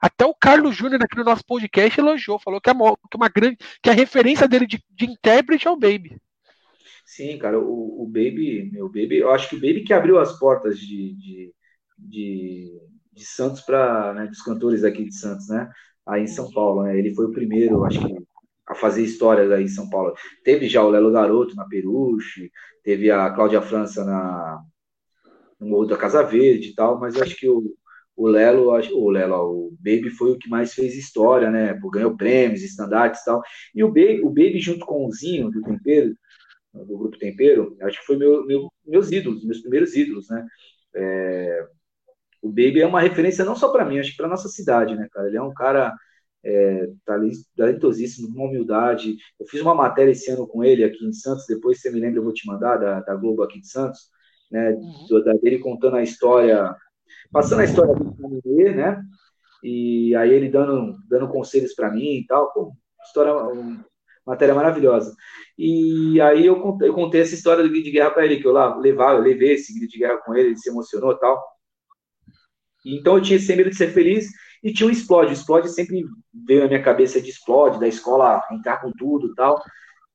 [0.00, 3.28] até o Carlos Júnior aqui no nosso podcast elogiou, falou que, é uma, que, uma
[3.28, 6.20] grande, que a referência dele de, de intérprete é o Baby.
[7.06, 10.38] Sim, cara, o, o Baby, meu Baby, eu acho que o Baby que abriu as
[10.38, 11.54] portas de, de,
[11.96, 12.80] de,
[13.12, 15.70] de Santos para né, dos cantores aqui de Santos, né?
[16.06, 16.98] Aí em São Paulo, né?
[16.98, 18.14] Ele foi o primeiro, acho que,
[18.66, 20.14] a fazer histórias aí em São Paulo.
[20.44, 22.50] Teve já o Lelo Garoto na Peruche,
[22.82, 24.62] teve a Cláudia França na
[25.58, 27.74] no Morro da Casa Verde e tal, mas acho que o,
[28.18, 31.78] o Lelo, o Lelo, o Baby foi o que mais fez história, né?
[31.92, 33.40] Ganhou prêmios, estandartes e tal.
[33.72, 36.16] E o Baby, o Baby junto com o Zinho do Tempero,
[36.74, 40.44] do grupo Tempero, acho que foi meu, meu, meus ídolos, meus primeiros ídolos, né?
[40.96, 41.66] É,
[42.42, 45.06] o Baby é uma referência não só para mim, acho que para nossa cidade, né,
[45.12, 45.28] cara?
[45.28, 45.94] Ele é um cara
[46.44, 46.88] é,
[47.54, 49.16] talentosíssimo, com humildade.
[49.38, 52.18] Eu fiz uma matéria esse ano com ele aqui em Santos, depois você me lembra,
[52.18, 54.10] eu vou te mandar, da, da Globo aqui de Santos,
[54.50, 54.72] né?
[54.72, 55.24] Uhum.
[55.24, 56.74] Da, dele contando a história
[57.32, 59.02] passando a história do Caminê, né?
[59.62, 62.52] E aí ele dando, dando conselhos para mim e tal.
[62.52, 62.72] Pô,
[63.04, 63.84] história, uma
[64.26, 65.14] matéria maravilhosa.
[65.56, 68.46] E aí eu contei, eu contei essa história do grito de guerra para ele, que
[68.46, 71.18] eu lá levava, eu levei esse grito de guerra com ele, ele se emocionou e
[71.18, 71.42] tal.
[72.84, 74.28] Então eu tinha esse medo de ser feliz
[74.62, 75.30] e tinha um explode.
[75.30, 76.04] O explode sempre
[76.46, 79.60] veio na minha cabeça de explode, da escola entrar com tudo e tal.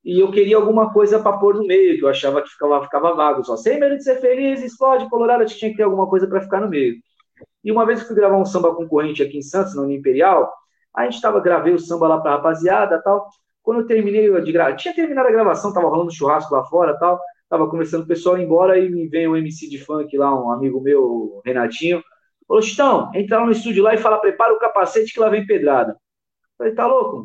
[0.04, 3.16] E eu queria alguma coisa para pôr no meio, que eu achava que ficava, ficava
[3.16, 3.44] vago.
[3.44, 6.60] Só sem medo de ser feliz, explode, Colorado, tinha que ter alguma coisa para ficar
[6.60, 6.96] no meio.
[7.64, 10.52] E uma vez que fui gravar um samba concorrente aqui em Santos, na União Imperial,
[10.96, 13.28] a gente tava, gravei o samba lá pra rapaziada tal.
[13.62, 17.20] Quando eu terminei de gravar, tinha terminado a gravação, tava rolando churrasco lá fora tal.
[17.50, 20.52] Tava conversando com o pessoal embora e me vem um MC de funk lá, um
[20.52, 22.04] amigo meu, Renatinho.
[22.48, 25.46] Falou, Chitão, entra lá no estúdio lá e fala, prepara o capacete que lá vem
[25.46, 25.96] pedrada.
[26.58, 27.24] falei, tá louco?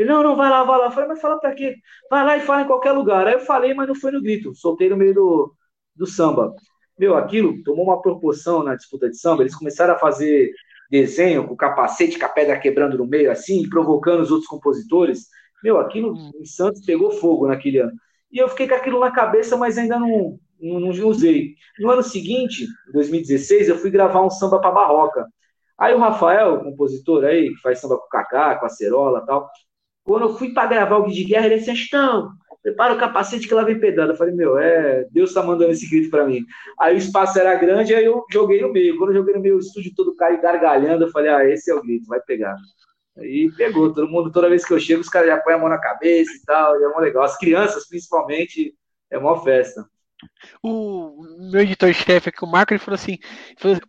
[0.00, 0.86] Ele, não, não, vai lá, vai lá.
[0.86, 1.76] Eu falei, mas fala pra quê?
[2.08, 3.26] Vai lá e fala em qualquer lugar.
[3.26, 4.54] Aí eu falei, mas não foi no grito.
[4.54, 5.54] Soltei no meio do,
[5.94, 6.54] do samba.
[6.98, 9.42] Meu, aquilo tomou uma proporção na disputa de samba.
[9.42, 10.54] Eles começaram a fazer
[10.90, 15.26] desenho com capacete, com a pedra quebrando no meio, assim, provocando os outros compositores.
[15.62, 17.92] Meu, aquilo em Santos pegou fogo naquele ano.
[18.32, 21.56] E eu fiquei com aquilo na cabeça, mas ainda não, não, não usei.
[21.78, 25.26] No ano seguinte, 2016, eu fui gravar um samba para Barroca.
[25.76, 29.20] Aí o Rafael, o compositor aí, que faz samba com o Cacá, com a Cerola
[29.22, 29.50] e tal,
[30.04, 32.32] quando eu fui para gravar o Guia de Guerra, ele disse, Astão,
[32.62, 34.12] prepara o capacete que lá vem pedrada.
[34.12, 36.44] Eu falei, meu, é, Deus tá mandando esse grito para mim.
[36.78, 38.96] Aí o espaço era grande, aí eu joguei no meio.
[38.98, 41.74] Quando eu joguei no meio, o estúdio todo caiu gargalhando, eu falei, ah, esse é
[41.74, 42.56] o grito, vai pegar.
[43.18, 45.68] Aí pegou, todo mundo, toda vez que eu chego, os caras já põem a mão
[45.68, 47.22] na cabeça e tal, e é mó legal.
[47.22, 48.74] As crianças, principalmente,
[49.10, 49.84] é uma festa.
[50.62, 53.18] O meu editor-chefe aqui, o Marco, ele falou assim,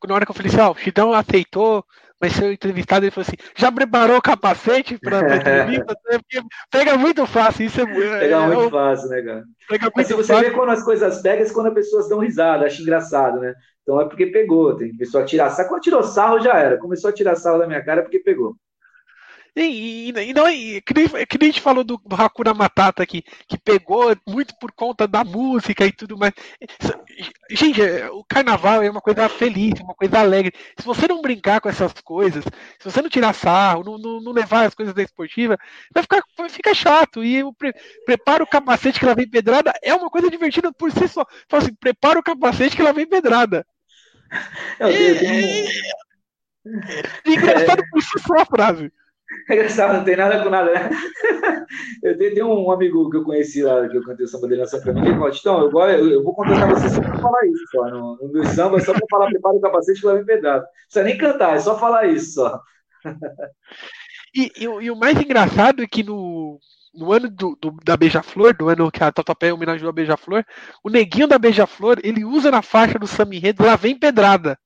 [0.08, 1.86] na hora que eu falei assim, ó, oh, o Chidão aceitou
[2.22, 5.96] mas seu entrevistado ele falou assim: já preparou o capacete para a entrevista?
[6.70, 9.44] pega muito fácil, isso é, Pega é, muito é, fácil, né, cara?
[9.68, 10.50] Pega mas se você fácil.
[10.50, 13.54] vê quando as coisas pegam, é quando as pessoas dão risada, acho engraçado, né?
[13.82, 15.70] Então é porque pegou, tem pessoa tirar sarro.
[15.70, 16.78] Quando tirou sarro já era.
[16.78, 18.56] Começou a tirar sarro da minha cara é porque pegou.
[19.54, 22.54] E, e, e não é que nem, que nem a gente falou do, do Hakuna
[22.54, 26.34] Matata aqui, que pegou muito por conta da música e tudo mais.
[27.50, 30.54] Gente, o carnaval é uma coisa feliz, uma coisa alegre.
[30.80, 32.46] Se você não brincar com essas coisas,
[32.80, 35.58] se você não tirar sarro, não, não, não levar as coisas da esportiva,
[35.94, 37.22] vai ficar, vai ficar chato.
[37.22, 37.74] E o pre,
[38.06, 41.26] prepara o capacete que ela vem pedrada é uma coisa divertida por si só.
[41.50, 43.66] Fala assim, prepara o capacete que ela vem pedrada.
[44.80, 45.68] Eu, eu tenho...
[46.66, 48.94] é, engraçado por si só a frase.
[49.50, 50.90] É engraçado, não tem nada com nada, né?
[52.04, 54.68] Eu tenho, um amigo que eu conheci lá, que eu cantei o samba dele na
[54.68, 57.64] São Camilo, ele falou, então, eu, eu, eu vou contratar você só para falar isso,
[57.72, 57.86] só.
[57.90, 60.64] No, no meu samba, só para falar, prepara o capacete que vai vir pedrado.
[60.64, 62.60] Não precisa nem cantar, é só falar isso, só.
[64.34, 66.58] E, e, e o mais engraçado é que no,
[66.94, 70.46] no ano do, do, da Beija-Flor, do ano que a Tatuapé homenageou a Beija-Flor,
[70.84, 74.58] o neguinho da Beija-Flor, ele usa na faixa do Sami Enredo, lá vem pedrada.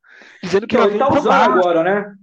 [0.42, 2.16] Dizendo que Não, ele tá usando agora, né?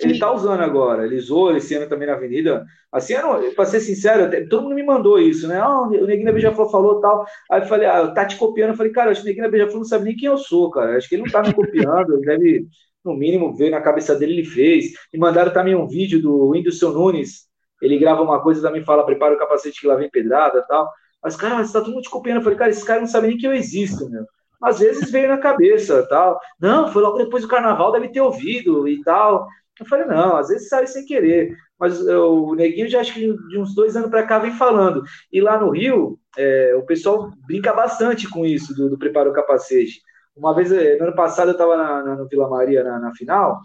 [0.00, 2.64] Ele está usando agora, ele usou esse ano também na Avenida.
[2.92, 3.14] Assim,
[3.56, 5.58] para ser sincero, todo mundo me mandou isso, né?
[5.58, 7.26] Ah, o Neguinho da Beija-Flor falou tal.
[7.50, 8.70] Aí eu falei, ah, tá te copiando.
[8.70, 10.70] Eu falei, cara, acho que o Neguinho da Beija-Flor não sabe nem quem eu sou,
[10.70, 10.96] cara.
[10.96, 12.66] Acho que ele não tá me copiando, ele deve,
[13.04, 14.92] no mínimo, ver na cabeça dele, ele fez.
[15.12, 17.48] E mandaram também um vídeo do Whindersson Nunes.
[17.82, 20.88] Ele grava uma coisa também fala, prepara o capacete que lá vem pedrada tal.
[21.22, 22.36] Mas, cara, você tá todo mundo te copiando.
[22.38, 24.24] Eu falei, cara, esse cara não sabe nem que eu existo, meu.
[24.62, 26.38] Às vezes veio na cabeça tal.
[26.60, 29.46] Não, foi logo depois do carnaval, deve ter ouvido e tal.
[29.80, 31.56] Eu falei, não, às vezes sai sem querer.
[31.78, 35.02] Mas eu, o Neguinho já acho que de uns dois anos para cá vem falando.
[35.32, 40.02] E lá no Rio, é, o pessoal brinca bastante com isso, do, do preparo capacete.
[40.36, 43.60] Uma vez, é, no ano passado, eu estava no Vila Maria na, na, final.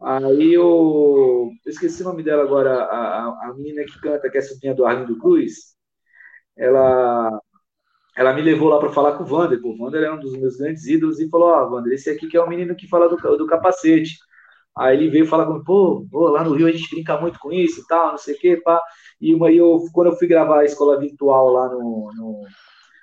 [0.00, 4.38] Aí eu, eu esqueci o nome dela agora, a, a, a menina que canta, que
[4.38, 5.74] é sobrinha do Arlindo Cruz.
[6.56, 7.40] Ela,
[8.16, 9.60] ela me levou lá para falar com o Wander.
[9.62, 12.28] o Wander é um dos meus grandes ídolos e falou: Ó, oh, Wander, esse aqui
[12.28, 14.18] que é o menino que fala do, do capacete.
[14.76, 17.52] Aí ele veio falar comigo, pô, pô, lá no Rio a gente brinca muito com
[17.52, 18.80] isso e tal, não sei o quê, pá.
[19.20, 22.44] E uma, eu, quando eu fui gravar a escola virtual lá no, no,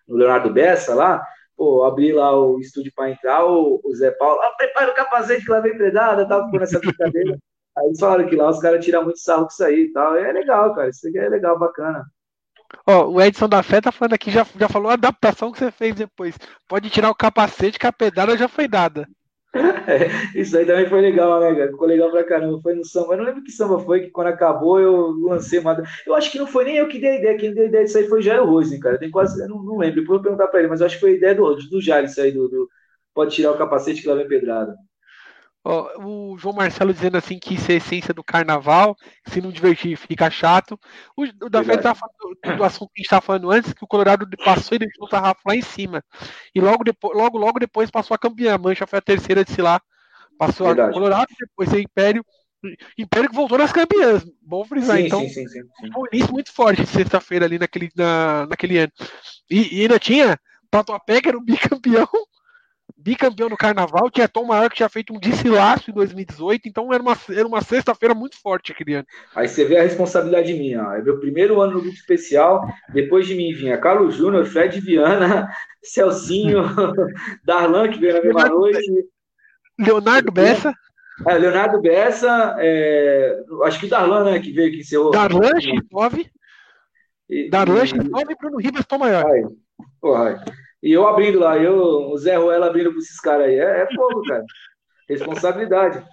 [0.07, 1.21] no Leonardo Bessa, lá,
[1.55, 5.43] pô, abri lá o estúdio para entrar, o, o, Zé Paulo, ah, prepara o capacete
[5.43, 7.37] que lá vem predada, tal, ficou nessa brincadeira.
[7.77, 10.15] Aí eles falaram que lá os caras tiram muito sarro com isso aí e tal.
[10.15, 12.03] É legal, cara, isso aqui é legal, bacana.
[12.85, 15.71] Ó, o Edson da Fé tá falando aqui, já, já falou a adaptação que você
[15.71, 16.37] fez depois.
[16.67, 19.07] Pode tirar o capacete que a pedada já foi dada.
[19.87, 21.71] É, isso aí também foi legal, né, cara?
[21.71, 22.59] Ficou legal pra caramba.
[22.61, 23.13] Foi no samba.
[23.13, 25.81] Eu não lembro que samba foi, que quando acabou eu lancei uma.
[26.05, 27.37] Eu acho que não foi nem eu que dei a ideia.
[27.37, 28.99] Quem deu a ideia disso aí foi o Jairo Rose, cara.
[28.99, 29.41] Tem quase.
[29.41, 30.01] Eu não, não lembro.
[30.01, 31.81] Depois eu vou perguntar pra ele, mas eu acho que foi a ideia do, do
[31.81, 32.69] Jairo isso aí, do, do...
[33.13, 34.75] Pode tirar o capacete que lá vem pedrada
[35.97, 38.95] o João Marcelo dizendo assim que isso é a essência do carnaval,
[39.27, 40.79] se não divertir fica chato.
[41.15, 43.87] O, o da tá falando do assunto que a gente estava falando antes, que o
[43.87, 46.03] Colorado passou e deixou o sarrafo lá em cima.
[46.55, 48.55] E logo, depois, logo, logo depois passou a campeã.
[48.55, 49.81] A Mancha foi a terceira de lá.
[50.37, 50.89] Passou Verdade.
[50.89, 52.25] a Colorado, depois o Império.
[52.97, 54.25] Império que voltou nas campeãs.
[54.41, 54.97] Bom frisar.
[54.97, 55.61] Sim, então, sim, sim,
[55.95, 58.91] um início muito forte sexta-feira ali naquele, na, naquele ano.
[59.49, 62.07] E, e ainda tinha Tatuapé, que era o bicampeão
[63.07, 67.01] bicampeão no carnaval, tinha Tom Maior que tinha feito um desfilaço em 2018, então era
[67.01, 69.07] uma, era uma sexta-feira muito forte aquele ano.
[69.33, 70.93] Aí você vê a responsabilidade minha, ó.
[70.93, 75.49] é meu primeiro ano no grupo especial, depois de mim vinha Carlos Júnior, Fred Viana,
[75.81, 76.63] Celcinho,
[77.45, 79.05] Darlan, que veio na mesma Leonardo, noite.
[79.79, 80.73] Leonardo Bessa.
[81.25, 85.11] É, Leonardo Bessa, é, acho que o Darlan, né, que veio aqui encerrou.
[85.11, 86.29] Darlan, X9.
[87.49, 89.25] Darlan, X9 e Bruno Ribas, Tom Maior.
[89.25, 89.45] Aí,
[90.01, 90.43] porra,
[90.81, 93.55] e eu abrindo lá, eu, o Zé Ruela abrindo para esses caras aí.
[93.55, 94.45] É, é fogo, cara.
[95.09, 96.05] Responsabilidade.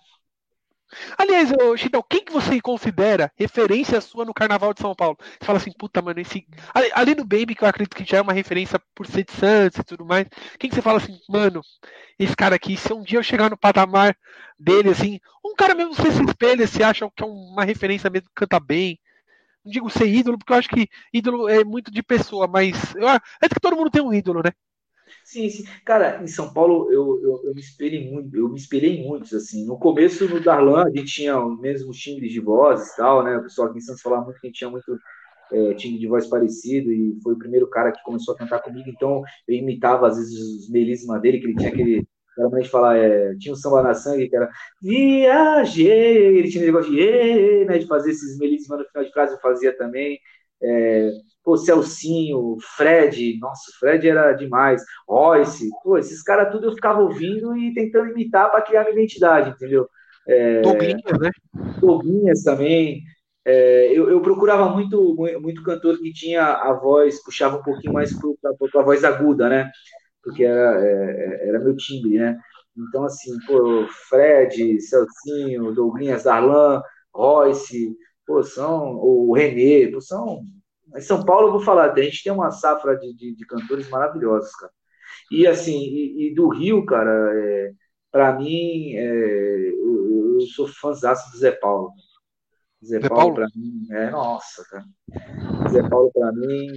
[1.19, 5.17] Aliás, Chitão, quem que você considera referência sua no Carnaval de São Paulo?
[5.19, 6.47] Você fala assim, puta, mano, esse.
[6.95, 9.79] Ali no Baby, que eu acredito que já é uma referência por ser de Santos
[9.79, 10.27] e tudo mais.
[10.59, 11.61] Quem que você fala assim, mano,
[12.19, 14.17] esse cara aqui, se um dia eu chegar no patamar
[14.59, 18.29] dele, assim, um cara mesmo você se espelha, se acha que é uma referência mesmo,
[18.35, 18.99] canta bem,
[19.65, 23.09] não digo ser ídolo, porque eu acho que ídolo é muito de pessoa, mas eu,
[23.09, 24.53] é que todo mundo tem um ídolo, né?
[25.25, 25.65] Sim, sim.
[25.85, 29.33] Cara, em São Paulo eu, eu, eu me espelhei muito, eu me espelhei em muitos,
[29.33, 29.65] assim.
[29.67, 33.37] No começo, no Darlan, a gente tinha os mesmos timbres de vozes e tal, né?
[33.37, 34.99] O pessoal aqui em Santos falava muito que a gente tinha muito
[35.53, 38.89] é, timbre de voz parecido e foi o primeiro cara que começou a cantar comigo,
[38.89, 42.07] então eu imitava às vezes os melismas dele, que ele tinha aquele
[42.39, 46.67] era mais falar, é, tinha um samba na sangue que era viajei, ele tinha um
[46.67, 50.19] negócio de, e, né, de fazer esses melismas no final de frase, eu fazia também.
[50.63, 51.11] É,
[51.43, 57.57] pô, Celcinho, Fred, nossa, Fred era demais, Royce, pô, esses caras tudo eu ficava ouvindo
[57.57, 59.89] e tentando imitar para criar minha identidade, entendeu?
[60.27, 61.31] É, Doguinhas, né?
[61.81, 63.03] Doguinhas também.
[63.47, 68.11] É, eu, eu, procurava muito, muito cantor que tinha a voz, puxava um pouquinho mais
[68.15, 69.71] para a voz aguda, né?
[70.25, 72.41] Porque era, é, era meu timbre, né?
[72.77, 76.83] Então, assim, pô, Fred, Celcinho, Douglinhas, Darlan,
[77.15, 77.97] Royce,
[78.27, 80.43] pô, são, o Renê, pô, são.
[80.97, 83.89] Em São Paulo, eu vou falar, a gente tem uma safra de, de, de cantores
[83.89, 84.73] maravilhosos, cara.
[85.31, 87.73] E, assim, e, e do Rio, cara, é,
[88.11, 91.93] para mim, é, eu, eu, sou fãzaço do Zé Paulo.
[92.85, 93.35] Zé, Zé Paulo, Paulo?
[93.35, 94.85] para mim, é, nossa, cara.
[95.71, 96.69] Zé Paulo, para mim,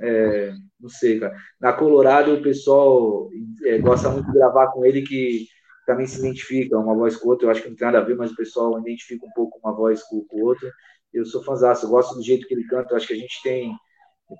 [0.00, 1.34] é, não sei, cara.
[1.60, 3.28] Na Colorado, o pessoal
[3.64, 5.46] é, gosta muito de gravar com ele, que
[5.86, 7.46] também se identifica uma voz com outra.
[7.46, 9.74] Eu acho que não tem nada a ver, mas o pessoal identifica um pouco uma
[9.74, 10.70] voz com, com outra.
[11.12, 12.92] Eu sou fãzão, eu gosto do jeito que ele canta.
[12.92, 13.72] Eu acho que a gente tem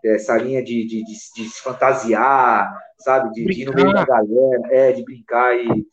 [0.05, 3.31] essa linha de, de, de, de se fantasiar, sabe?
[3.33, 5.87] De, de ir no meio da galera, é, de brincar e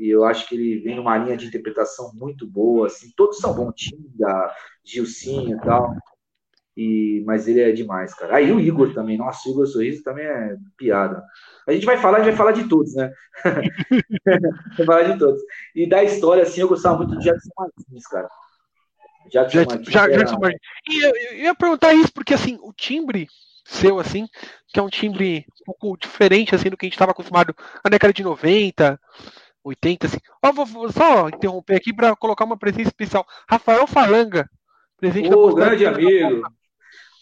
[0.00, 3.54] e eu acho que ele vem numa linha de interpretação muito boa, assim, todos são
[3.54, 4.50] bons, Tinga,
[4.82, 5.94] Gilcinho e tal,
[6.80, 8.36] e, mas ele é demais, cara.
[8.36, 11.22] Aí o Igor também, nossa, o Igor Sorriso também é piada.
[11.68, 13.12] A gente vai falar, a gente vai falar de todos, né?
[14.78, 15.42] vai falar de todos.
[15.74, 18.30] E da história, assim, eu gostava muito do Jackson Martins, cara.
[19.30, 19.92] Jackson Martins.
[19.92, 20.60] Já, Jackson Martins.
[20.88, 23.28] E eu, eu ia perguntar isso, porque assim, o timbre
[23.66, 24.26] seu, assim,
[24.68, 27.54] que é um timbre um pouco diferente, assim, do que a gente estava acostumado
[27.84, 28.98] na década de 90,
[29.62, 30.18] 80, assim.
[30.42, 33.26] Ó, vou, vou só interromper aqui para colocar uma presença especial.
[33.46, 34.48] Rafael Falanga,
[34.96, 36.42] presente Ô, grande amigo.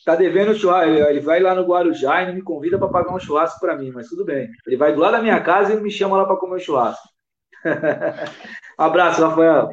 [0.08, 0.90] Tá devendo churrasco.
[0.90, 3.90] Ele vai lá no Guarujá e não me convida para pagar um churrasco para mim,
[3.90, 4.48] mas tudo bem.
[4.66, 7.06] Ele vai do lado da minha casa e me chama lá para comer um churrasco.
[8.78, 9.68] abraço, Rafael.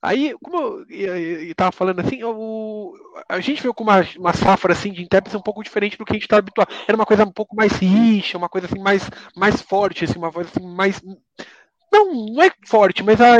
[0.00, 2.94] Aí, como eu estava falando assim, o,
[3.28, 6.12] a gente veio com uma, uma safra assim, de intérpretes um pouco diferente do que
[6.12, 6.72] a gente está habituado.
[6.88, 10.30] Era uma coisa um pouco mais rixa, uma coisa assim mais, mais forte, assim, uma
[10.30, 10.98] voz assim, mais.
[11.92, 13.36] Não, não é forte, mas a,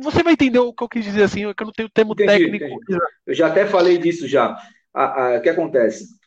[0.00, 2.28] você vai entender o que eu quis dizer assim, que eu não tenho termo entendi,
[2.28, 2.64] técnico.
[2.64, 2.98] Entendi.
[3.26, 4.56] Eu já até falei disso já.
[4.94, 6.18] O que acontece?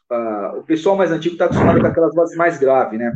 [0.58, 3.14] o pessoal mais antigo está acostumado com aquelas vozes mais graves, né?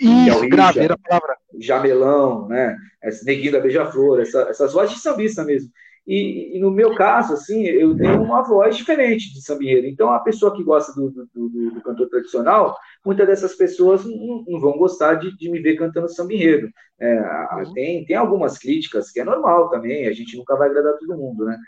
[0.00, 1.36] Isso, é grave, era a palavra.
[1.58, 2.76] Jamelão, né?
[3.24, 5.70] Neguinho da Beija-Flor, essa, essas vozes de sambista mesmo.
[6.06, 9.88] E, e, no meu caso, assim, eu tenho uma voz diferente de sambinheiro.
[9.88, 14.44] Então, a pessoa que gosta do, do, do, do cantor tradicional, muitas dessas pessoas não,
[14.46, 16.70] não vão gostar de, de, me ver cantando sambinheiro.
[17.00, 17.20] É,
[17.56, 17.72] uhum.
[17.72, 21.44] tem, tem algumas críticas, que é normal também, a gente nunca vai agradar todo mundo,
[21.44, 21.58] né?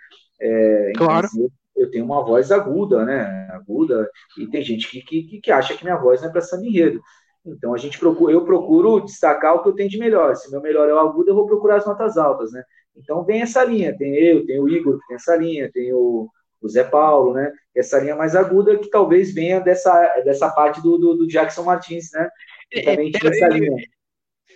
[0.41, 1.26] É, claro.
[1.34, 3.49] Então, eu tenho uma voz aguda, né?
[3.53, 7.01] Aguda, e tem gente que, que, que acha que minha voz não é para sambinheiro.
[7.47, 10.34] Então a gente procura, eu procuro destacar o que eu tenho de melhor.
[10.36, 12.62] Se meu melhor é o agudo, eu vou procurar as notas altas, né?
[12.99, 16.28] Então vem essa linha, tem eu, tem o Igor que tem essa linha, tem o,
[16.61, 17.53] o Zé Paulo, né?
[17.74, 22.11] Essa linha mais aguda que talvez venha dessa, dessa parte do, do, do Jackson Martins,
[22.12, 22.28] né?
[22.70, 23.70] Que também tinha essa linha.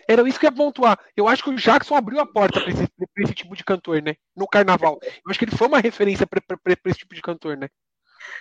[0.09, 0.99] Era isso que eu ia pontuar.
[1.17, 2.87] Eu acho que o Jackson abriu a porta para esse,
[3.19, 4.15] esse, tipo de cantor, né?
[4.37, 4.99] No carnaval.
[5.03, 6.43] Eu acho que ele foi uma referência para
[6.87, 7.69] esse tipo de cantor, né?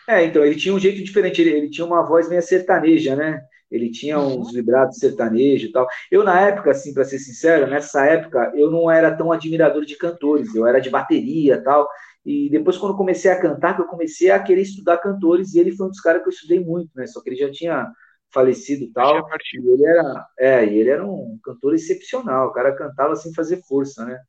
[0.07, 3.41] É, então, ele tinha um jeito diferente, ele, ele tinha uma voz meio sertaneja, né?
[3.71, 4.53] Ele tinha uns uhum.
[4.53, 5.87] vibrados sertanejos e tal.
[6.11, 9.95] Eu, na época, assim, para ser sincero, nessa época, eu não era tão admirador de
[9.95, 11.87] cantores, eu era de bateria e tal.
[12.25, 15.71] E depois, quando comecei a cantar, que eu comecei a querer estudar cantores, e ele
[15.71, 17.07] foi um dos caras que eu estudei muito, né?
[17.07, 17.91] Só que ele já tinha
[18.31, 19.27] falecido e tal.
[19.53, 24.05] E ele era, é, ele era um cantor excepcional, o cara cantava sem fazer força,
[24.05, 24.19] né?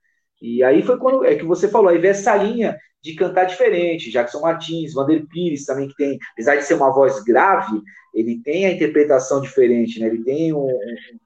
[0.41, 4.11] E aí foi quando é que você falou, aí veio essa linha de cantar diferente.
[4.11, 7.83] Jackson Martins, Vander Pires também, que tem, apesar de ser uma voz grave,
[8.15, 10.07] ele tem a interpretação diferente, né?
[10.07, 10.69] Ele tem um,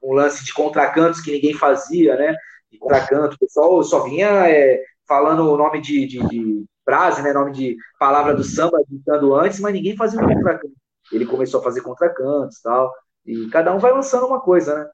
[0.02, 2.34] um lance de contracantos que ninguém fazia, né?
[2.70, 7.32] De contracanto, o pessoal só vinha é, falando o nome de, de, de, frase, né?
[7.32, 10.74] Nome de palavra do samba, ditando antes, mas ninguém fazia um contracanto.
[11.12, 12.92] Ele começou a fazer contracantos tal.
[13.24, 14.88] E cada um vai lançando uma coisa, né?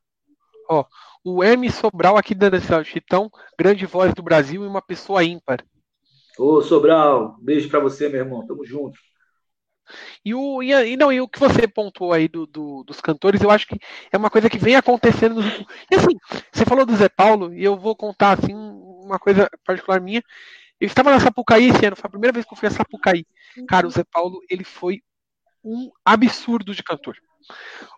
[0.69, 0.85] Ó,
[1.25, 2.49] o M Sobral aqui da
[2.83, 5.63] Chitão, grande voz do Brasil e uma pessoa ímpar.
[6.39, 8.47] Ô, Sobral, beijo para você, meu irmão.
[8.47, 8.99] Tamo junto.
[10.25, 13.51] E o, e, não, e o que você pontuou aí do, do, dos cantores, eu
[13.51, 13.79] acho que
[14.11, 15.47] é uma coisa que vem acontecendo nos.
[15.91, 16.17] E assim,
[16.53, 20.23] você falou do Zé Paulo, e eu vou contar assim, uma coisa particular minha.
[20.81, 23.25] Eu estava na Sapucaí esse ano, foi a primeira vez que eu fui a Sapucaí.
[23.69, 25.03] Cara, o Zé Paulo, ele foi
[25.63, 27.17] um absurdo de cantor.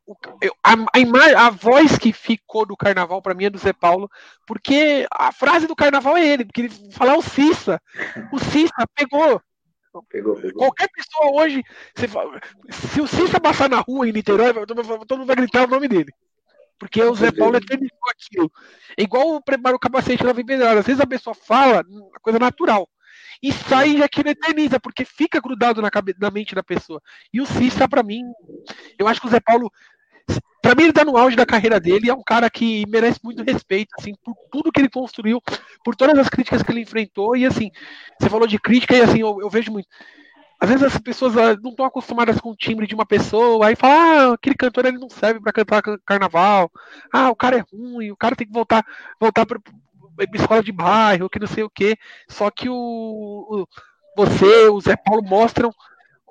[0.07, 3.73] O, eu, a, a, a, voz que ficou do carnaval para mim é do Zé
[3.73, 4.11] Paulo,
[4.47, 7.81] porque a frase do carnaval é ele, porque ele falar o Cissa.
[8.33, 9.41] O Cissa pegou.
[10.09, 10.59] Pegou, pegou.
[10.59, 11.63] Qualquer pessoa hoje,
[12.09, 12.41] fala,
[12.71, 16.13] se o Cissa passar na rua em Niterói, todo mundo vai gritar o nome dele.
[16.79, 18.53] Porque o Zé Paulo é eternizou aquilo.
[18.99, 20.81] É igual prepara o capacete na Vipedrada.
[20.81, 21.85] Às vezes a pessoa fala
[22.21, 22.89] coisa natural
[23.43, 27.01] e sai e aquilo eterniza, porque fica grudado na, cabe, na mente da pessoa.
[27.33, 28.23] E o Cissa, para mim,
[28.99, 29.71] eu acho que o Zé Paulo.
[30.63, 33.43] para mim ele tá no auge da carreira dele, é um cara que merece muito
[33.43, 35.41] respeito, assim, por tudo que ele construiu,
[35.85, 37.71] por todas as críticas que ele enfrentou, e assim,
[38.19, 39.89] você falou de crítica, e assim, eu, eu vejo muito.
[40.61, 43.77] Às vezes as pessoas ah, não estão acostumadas com o timbre de uma pessoa, aí
[43.77, 46.71] fala, ah, aquele cantor ele não serve para cantar carnaval,
[47.13, 48.83] ah, o cara é ruim, o cara tem que voltar,
[49.21, 49.61] voltar para
[50.35, 51.97] escola de bairro, que não sei o quê.
[52.29, 53.67] Só que o, o
[54.17, 55.73] você, o Zé Paulo mostram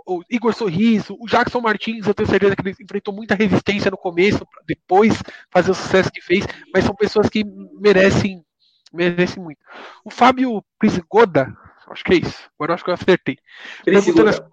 [0.06, 3.98] o Igor Sorriso, o Jackson Martins, eu tenho certeza que ele enfrentou muita resistência no
[3.98, 7.44] começo, depois fazer o sucesso que fez, mas são pessoas que
[7.80, 8.44] merecem,
[8.92, 9.60] merecem muito.
[10.04, 11.56] O Fábio Prisigoda,
[11.90, 13.38] acho que é isso, agora acho que eu acertei.
[13.84, 14.50] Prisigoda.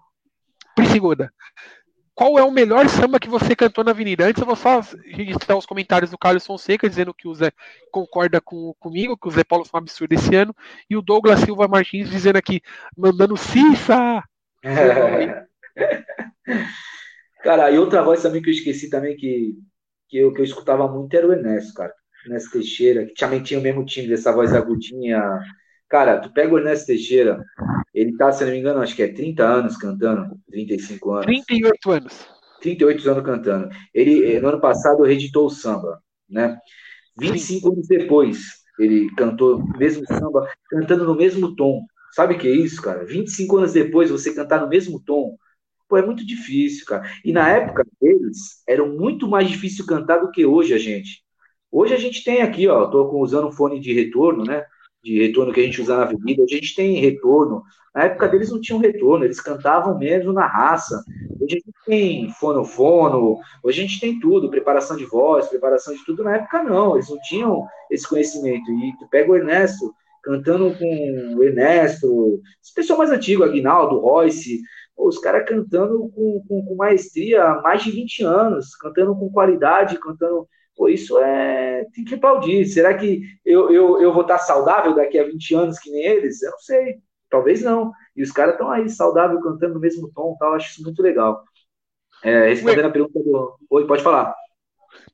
[0.75, 1.33] Prisigoda.
[2.21, 4.27] Qual é o melhor samba que você cantou na Avenida?
[4.27, 7.51] Antes eu vou só registrar os comentários do Carlos Fonseca, dizendo que o Zé
[7.91, 10.55] concorda com, comigo, que o Zé Paulo foi um absurdo esse ano,
[10.87, 12.61] e o Douglas Silva Martins dizendo aqui,
[12.95, 14.23] mandando Cissa!
[17.41, 19.55] cara, e outra voz também que eu esqueci também que,
[20.07, 21.91] que, eu, que eu escutava muito era o Ernesto, cara.
[22.23, 25.39] Ernesto Teixeira, que também tinha o mesmo time dessa voz agudinha.
[25.91, 27.43] Cara, tu pega o Ernesto Teixeira,
[27.93, 31.25] ele tá, se não me engano, acho que é 30 anos cantando, 35 anos.
[31.25, 32.27] 38 anos.
[32.61, 33.69] 38 anos cantando.
[33.93, 36.57] Ele, no ano passado, reeditou o samba, né?
[37.19, 37.73] 25 Sim.
[37.73, 38.39] anos depois,
[38.79, 41.81] ele cantou o mesmo samba, cantando no mesmo tom.
[42.13, 43.03] Sabe o que é isso, cara?
[43.03, 45.35] 25 anos depois você cantar no mesmo tom,
[45.89, 47.03] pô, é muito difícil, cara.
[47.25, 51.21] E na época deles, era muito mais difícil cantar do que hoje a gente.
[51.69, 54.65] Hoje a gente tem aqui, ó, tô usando um fone de retorno, né?
[55.03, 57.63] De retorno que a gente usa na avenida, a gente tem retorno.
[57.93, 61.03] Na época deles não tinham retorno, eles cantavam mesmo na raça.
[61.39, 66.05] Hoje a gente tem fonofono, hoje a gente tem tudo, preparação de voz, preparação de
[66.05, 66.23] tudo.
[66.23, 68.71] Na época não, eles não tinham esse conhecimento.
[68.71, 69.93] E tu pega o Ernesto,
[70.23, 74.61] cantando com o Ernesto, esse pessoal mais antigo, Aguinaldo, Royce,
[74.97, 79.99] os caras cantando com, com, com, maestria há mais de 20 anos, cantando com qualidade,
[79.99, 80.47] cantando.
[80.81, 81.85] Pô, isso é.
[81.93, 82.65] tem que aplaudir.
[82.65, 86.41] Será que eu, eu, eu vou estar saudável daqui a 20 anos que nem eles?
[86.41, 86.95] Eu não sei.
[87.29, 87.91] Talvez não.
[88.15, 90.55] E os caras estão aí saudável, cantando no mesmo tom tal.
[90.55, 91.43] Acho isso muito legal.
[92.23, 93.55] É, respondendo a pergunta do.
[93.69, 94.33] Oi, pode falar.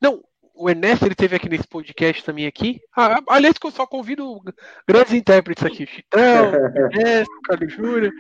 [0.01, 0.24] Não,
[0.55, 2.80] o Ernesto ele teve aqui nesse podcast também aqui.
[2.95, 4.39] Ah, aliás, que eu só convido
[4.88, 6.45] grandes intérpretes aqui, Chitão,
[6.93, 8.13] Ernesto, Carlos Júnior.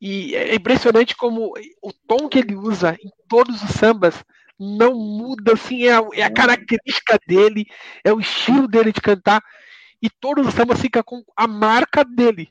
[0.00, 1.52] E é impressionante como
[1.82, 4.24] o tom que ele usa em todos os sambas
[4.60, 7.64] não muda, assim, é a, é a característica dele,
[8.04, 9.42] é o estilo dele de cantar.
[10.02, 12.48] E todos os sambas ficam com a marca dele.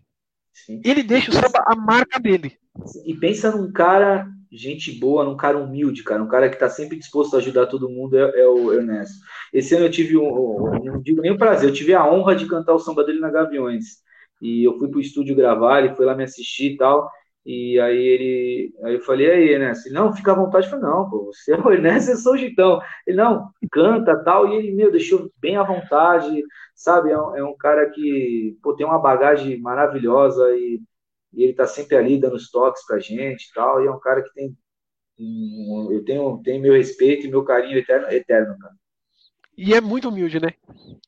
[0.54, 0.82] Sim.
[0.84, 2.58] Ele deixa o samba a marca dele.
[3.06, 6.98] E pensa num cara gente boa, num cara humilde, cara, um cara que está sempre
[6.98, 9.20] disposto a ajudar todo mundo é, é, o Ernesto.
[9.54, 12.48] Esse ano eu tive, um, não digo nem o prazer, eu tive a honra de
[12.48, 14.00] cantar o samba dele na Gaviões.
[14.42, 17.12] E eu fui pro estúdio gravar, ele foi lá me assistir e tal.
[17.46, 20.66] E aí ele, aí eu falei, aí, Ernesto, ele, não, fica à vontade.
[20.68, 22.80] Eu falei, não, pô, você é o Ernesto, eu sou Gitão.
[23.08, 24.48] Ele, não, canta tal.
[24.48, 26.44] E ele, meu, deixou bem à vontade,
[26.76, 27.12] sabe?
[27.12, 30.82] É um, é um cara que, pô, tem uma bagagem maravilhosa e
[31.34, 34.00] e ele está sempre ali dando os toques para gente e tal, e é um
[34.00, 34.58] cara que tem
[35.92, 38.74] eu tenho, tenho meu respeito e meu carinho eterno, eterno, cara.
[39.58, 40.54] E é muito humilde, né?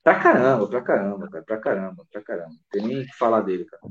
[0.03, 2.49] Pra caramba, pra caramba, cara, pra caramba, pra caramba.
[2.49, 3.81] Não tem nem o que falar dele, cara.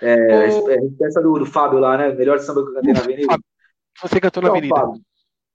[0.00, 0.68] É, o...
[0.68, 2.12] a essa do, do Fábio lá, né?
[2.12, 3.38] Melhor samba que eu cantei na Avenida.
[4.02, 4.74] Você cantou na Avenida.
[4.74, 5.00] Fábio,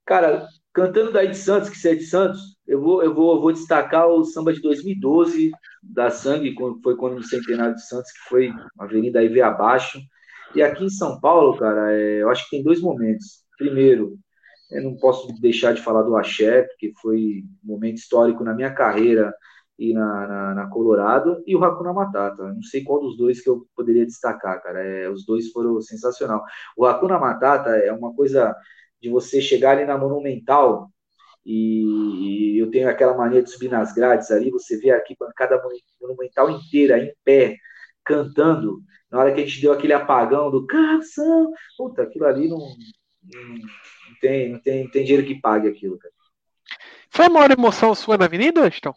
[0.04, 3.40] cara, cantando daí de Santos, que você é de Santos, eu vou, eu vou, eu
[3.40, 5.50] vou destacar o samba de 2012,
[5.82, 10.00] da Sangue, foi quando no Centenário de Santos, que foi a Avenida aí veio abaixo.
[10.54, 13.42] E aqui em São Paulo, cara, é, eu acho que tem dois momentos.
[13.56, 14.18] Primeiro,
[14.70, 18.72] eu não posso deixar de falar do Axé, porque foi um momento histórico na minha
[18.72, 19.32] carreira
[19.82, 22.52] e na, na, na Colorado, e o Hakuna Matata.
[22.52, 24.80] Não sei qual dos dois que eu poderia destacar, cara.
[24.80, 26.44] É, os dois foram sensacional.
[26.76, 28.54] O Hakuna Matata é uma coisa
[29.00, 30.88] de você chegar ali na Monumental
[31.44, 35.60] e, eu tenho aquela mania de subir nas grades ali, você vê aqui bancada
[36.00, 37.56] monumental inteira em pé,
[38.04, 38.80] cantando,
[39.10, 44.16] na hora que a gente deu aquele apagão do canção, puta, aquilo ali não, não
[44.20, 46.14] tem, não, tem, não tem dinheiro que pague aquilo, cara.
[47.10, 48.94] Foi a maior emoção sua na avenida, Aston?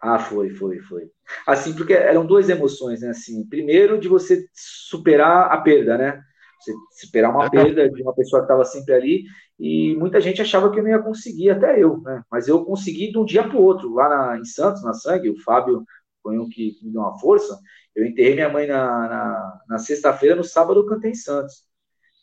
[0.00, 1.10] Ah, foi, foi, foi.
[1.46, 3.10] Assim, porque eram duas emoções, né?
[3.10, 6.22] Assim, primeiro de você superar a perda, né?
[6.58, 9.24] Você superar uma perda de uma pessoa que estava sempre ali,
[9.58, 12.22] e muita gente achava que eu não ia conseguir, até eu, né?
[12.30, 15.30] Mas eu consegui de um dia para o outro, lá na, em Santos, na Sangue,
[15.30, 15.84] o Fábio
[16.22, 17.58] foi um que me deu uma força.
[17.94, 21.64] Eu enterrei minha mãe na, na, na sexta-feira, no sábado eu cantei em Santos.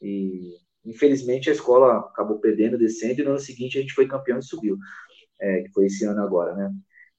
[0.01, 0.55] E
[0.85, 4.43] infelizmente a escola acabou perdendo, descendo, e no ano seguinte a gente foi campeão e
[4.43, 4.77] subiu,
[5.39, 6.71] é, que foi esse ano agora, né?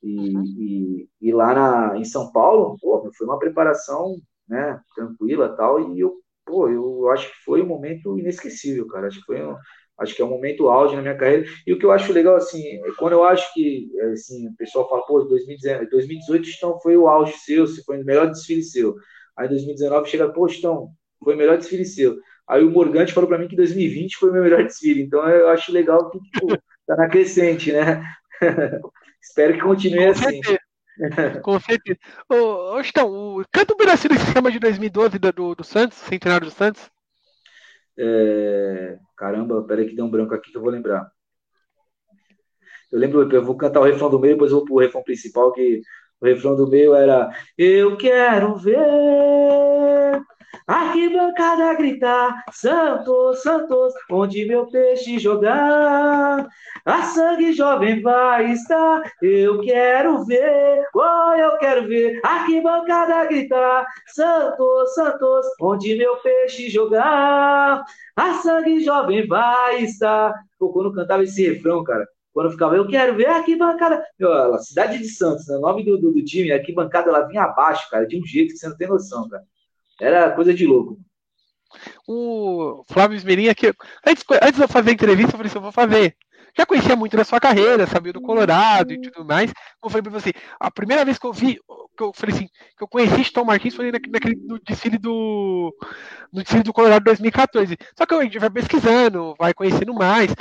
[0.03, 0.45] E, uhum.
[0.45, 4.17] e, e, lá na, em São Paulo, pô, foi uma preparação
[4.49, 6.15] né, tranquila tal, e eu
[6.47, 9.09] pô, eu acho que foi um momento inesquecível, cara.
[9.09, 9.55] Acho que foi um,
[9.99, 11.45] Acho que é um momento auge na minha carreira.
[11.67, 14.89] E o que eu acho legal, assim, é quando eu acho que, assim, o pessoal
[14.89, 18.95] fala, pô, 2019, 2018 então foi o auge seu, se foi o melhor desfile seu.
[19.37, 20.91] Aí 2019 chega, pô, então,
[21.23, 22.17] foi o melhor desfile seu.
[22.49, 25.03] Aí o Morgante falou para mim que 2020 foi o meu melhor desfile.
[25.03, 26.47] Então eu acho legal que, tipo,
[26.87, 28.01] tá na crescente, né?
[29.21, 30.43] Espero que continue Com assim.
[30.43, 30.59] Certeza.
[31.43, 31.99] Com certeza.
[32.29, 36.47] Ô, ô então, o, canta um pedacinho desse esquema de 2012 do, do Santos, centenário
[36.47, 36.91] do Santos.
[37.97, 38.99] É...
[39.17, 41.11] Caramba, peraí que deu um branco aqui que eu vou lembrar.
[42.91, 45.53] Eu lembro, eu vou cantar o refrão do meio, depois eu vou pro refrão principal,
[45.53, 45.83] que
[46.21, 48.79] o refrão do meio era Eu quero ver
[50.69, 56.47] Arquibancada gritar, Santos, Santos, onde meu peixe jogar.
[56.85, 62.21] A sangue jovem vai estar, eu quero ver, oh, eu quero ver.
[62.23, 67.83] Arquibancada gritar, Santos, Santos, onde meu peixe jogar.
[68.15, 70.35] A sangue jovem vai estar.
[70.59, 74.05] Pô, quando cantava esse refrão, cara, quando ficava, eu quero ver arquibancada.
[74.19, 75.57] Meu, a cidade de Santos, né?
[75.57, 78.53] o nome do, do, do time, a arquibancada, ela vinha abaixo, cara, de um jeito
[78.53, 79.45] que você não tem noção, cara.
[80.01, 80.99] Era coisa de louco.
[82.07, 83.73] O Flávio Esmerim aqui,
[84.07, 86.17] antes, antes de eu fazer a entrevista, eu falei assim, eu vou fazer.
[86.57, 89.53] Já conhecia muito da sua carreira, sabia do Colorado e tudo mais.
[89.85, 91.61] Eu falei pra você, a primeira vez que eu vi,
[91.97, 95.73] que eu falei assim, que eu conheci Tom Martins foi naquele do desfile do
[96.33, 97.77] no desfile do Colorado 2014.
[97.97, 100.35] Só que a gente vai pesquisando, vai conhecendo mais.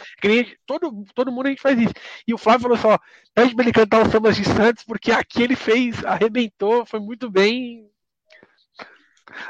[0.66, 1.94] Todo, todo mundo a gente faz isso.
[2.28, 2.98] E o Flávio falou só,
[3.36, 7.30] pede pra ele cantar os sambas de Santos, porque aqui ele fez, arrebentou, foi muito
[7.30, 7.86] bem,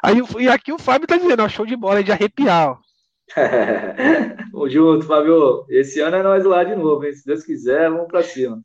[0.02, 2.72] Aí, e aqui o Fábio tá dizendo, ó, show de bola, é de arrepiar.
[2.72, 2.78] Ó.
[4.52, 5.66] Tamo junto, Fábio.
[5.70, 7.14] Esse ano é nós lá de novo, hein?
[7.14, 8.62] Se Deus quiser, vamos pra cima.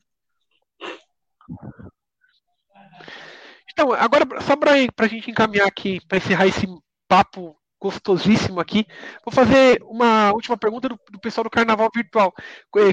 [3.71, 6.67] Então, agora, só para a gente encaminhar aqui, para encerrar esse
[7.07, 8.85] papo gostosíssimo aqui,
[9.25, 12.33] vou fazer uma última pergunta do, do pessoal do Carnaval Virtual,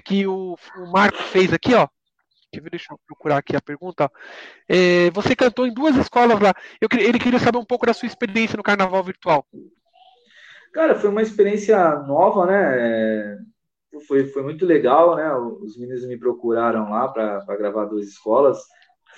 [0.05, 1.87] que o, o Marco fez aqui, ó.
[2.53, 4.11] Deixa eu procurar aqui a pergunta.
[4.69, 6.53] É, você cantou em duas escolas lá.
[6.81, 9.47] Eu, ele queria saber um pouco da sua experiência no carnaval virtual.
[10.73, 12.77] Cara, foi uma experiência nova, né?
[12.79, 13.37] É,
[14.07, 15.33] foi, foi muito legal, né?
[15.35, 18.59] Os meninos me procuraram lá para gravar duas escolas.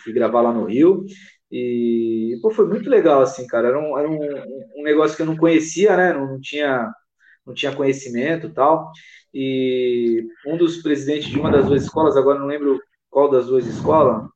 [0.02, 1.06] Fui gravar lá no Rio.
[1.50, 3.68] E pô, foi muito legal, assim, cara.
[3.68, 6.12] Era um, era um, um negócio que eu não conhecia, né?
[6.12, 6.92] Não, não tinha
[7.44, 8.92] não tinha conhecimento tal.
[9.34, 12.80] E um dos presidentes de uma das duas escolas, agora não lembro
[13.12, 14.28] qual das duas escolas?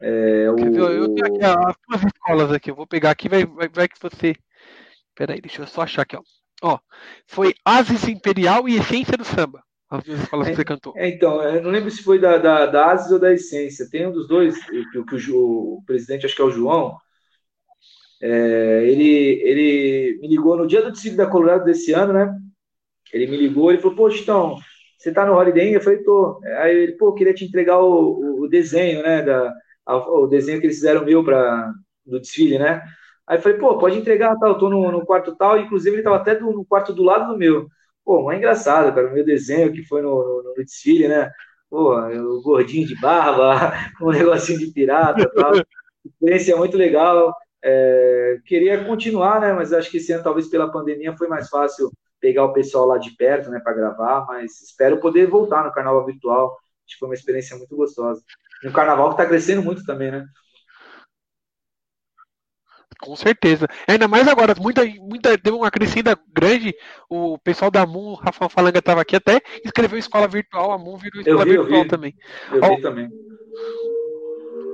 [0.00, 0.58] É, o...
[0.58, 4.00] Eu tenho aqui as duas escolas aqui, eu vou pegar aqui, vai, vai, vai que
[4.00, 4.34] você.
[5.14, 6.22] Peraí, deixa eu só achar aqui, ó.
[6.62, 6.78] Ó,
[7.26, 9.62] foi Asis Imperial e Essência do Samba.
[9.90, 10.92] As duas escolas é, que você cantou.
[10.96, 13.88] É, então, eu não lembro se foi da, da, da Asis ou da Essência.
[13.90, 16.96] Tem um dos dois, que, que o, o, presidente, acho que é o João,
[18.22, 22.32] é, ele, ele me ligou no dia do desfile da Colorado desse ano, né?
[23.12, 24.58] Ele me ligou e falou, poxa, então,
[25.00, 25.72] você tá no Holiday Inn?
[25.74, 26.40] Eu falei, tô.
[26.58, 29.50] Aí ele, pô, queria te entregar o, o desenho, né, da,
[29.86, 31.72] a, o desenho que eles fizeram meu para
[32.04, 32.82] do desfile, né?
[33.26, 36.02] Aí eu falei, pô, pode entregar, tá, eu tô no, no quarto tal, inclusive ele
[36.02, 37.66] tava até do, no quarto do lado do meu.
[38.04, 41.30] Pô, é engraçado, cara, o meu desenho que foi no, no, no desfile, né?
[41.70, 43.72] Pô, o gordinho de barba,
[44.02, 45.52] um negocinho de pirata tal.
[46.04, 47.34] Experiência muito legal.
[47.62, 49.52] É, queria continuar, né?
[49.52, 51.90] Mas acho que esse ano, talvez pela pandemia, foi mais fácil
[52.20, 56.04] pegar o pessoal lá de perto, né, para gravar, mas espero poder voltar no carnaval
[56.04, 56.58] virtual.
[56.86, 58.22] Acho que foi uma experiência muito gostosa.
[58.62, 60.26] E um carnaval que está crescendo muito também, né?
[63.00, 63.66] Com certeza.
[63.88, 66.74] Ainda mais agora, muita, muita, deu uma crescida grande.
[67.08, 70.98] O pessoal da Moon, o Rafael Falanga estava aqui até, escreveu escola virtual, a Moon
[70.98, 72.14] virou escola vi, virtual eu também.
[72.52, 73.08] Eu vi também.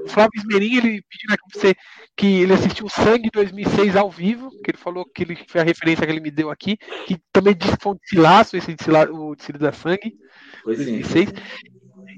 [0.05, 1.75] O Flávio Esmerim, ele pediu pra você
[2.17, 6.07] que ele assistiu Sangue 2006 ao vivo, que ele falou que ele foi a referência
[6.07, 9.37] que ele me deu aqui, que também disse que foi um desfilaço, esse desfilaço, o
[9.37, 10.17] desfile da Sangue,
[10.65, 11.29] pois 2006.
[11.29, 11.35] Sim.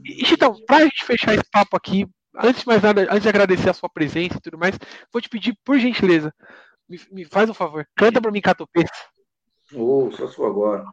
[0.04, 3.68] E, então, pra gente fechar esse papo aqui, antes de mais nada, antes de agradecer
[3.68, 4.78] a sua presença e tudo mais,
[5.12, 6.32] vou te pedir, por gentileza,
[6.88, 8.84] me, me faz um favor, canta pra mim Catopê.
[9.74, 10.84] Oh, só sou agora.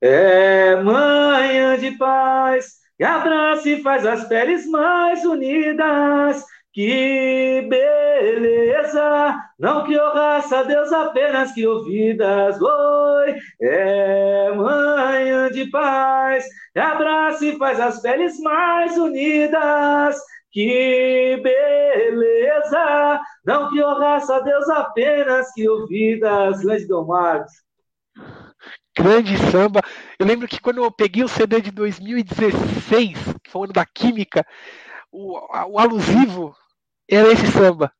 [0.00, 6.44] É manhã de paz e abraça e faz as peles mais unidas.
[6.74, 9.40] Que beleza!
[9.56, 12.60] Não que raça Deus apenas que ouvidas.
[12.60, 16.44] Oi, é manhã de paz.
[16.76, 20.18] Abraça e faz as peles mais unidas.
[20.50, 23.20] Que beleza!
[23.46, 26.60] Não que raça Deus apenas que ouvidas.
[26.60, 27.52] Grande Dom Marcos
[28.96, 29.80] grande samba.
[30.18, 33.84] Eu lembro que quando eu peguei o CD de 2016, que foi o ano da
[33.84, 34.46] Química,
[35.10, 35.36] o,
[35.72, 36.54] o alusivo
[37.08, 37.92] era esse samba.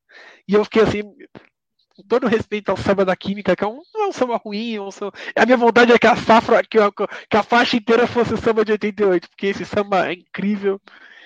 [0.47, 1.03] E eu fiquei assim,
[1.97, 4.75] com todo respeito ao samba da química, que é um, não é um samba ruim,
[4.75, 5.13] é um samba...
[5.37, 8.37] a minha vontade é que a safra, que a, que a faixa inteira fosse o
[8.37, 10.81] samba de 88, porque esse samba é incrível.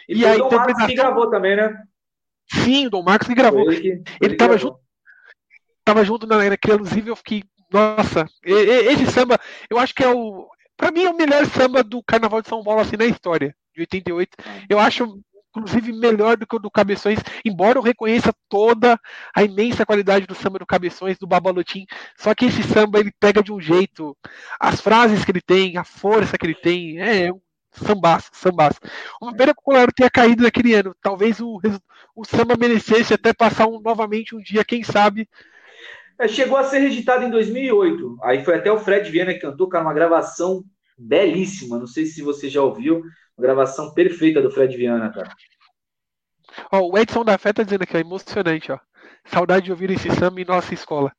[0.08, 1.82] E, e aí, o Dom Marcos que gravou também, né?
[2.52, 3.70] Sim, o Dom Marcos que gravou.
[3.70, 4.78] Ele, que, ele, ele tava junto.
[5.84, 7.42] Tava junto na, naquele alusivo, eu fiquei.
[7.70, 10.48] Nossa, esse samba, eu acho que é o.
[10.76, 13.80] Pra mim é o melhor samba do Carnaval de São Paulo, assim, na história, de
[13.80, 14.30] 88.
[14.70, 15.20] Eu acho
[15.58, 18.98] inclusive melhor do que o do Cabeções, embora eu reconheça toda
[19.34, 21.86] a imensa qualidade do samba do Cabeções, do Babalotim,
[22.16, 24.16] só que esse samba ele pega de um jeito,
[24.58, 27.40] as frases que ele tem, a força que ele tem, é um
[27.72, 28.78] sambaço, sambaço.
[29.20, 31.60] Uma pena que o Colorado tenha caído naquele ano, talvez o,
[32.14, 35.28] o samba merecesse até passar um, novamente um dia, quem sabe,
[36.18, 38.18] é, chegou a ser reeditado em 2008.
[38.22, 40.64] Aí foi até o Fred Viana que cantou, cara, uma gravação
[40.98, 41.78] belíssima.
[41.78, 43.04] Não sei se você já ouviu.
[43.38, 45.30] Gravação perfeita do Fred Viana, cara.
[46.72, 48.78] Ó, o Edson da Fé tá dizendo aqui, é emocionante, ó.
[49.24, 51.12] Saudade de ouvir esse samba em nossa escola.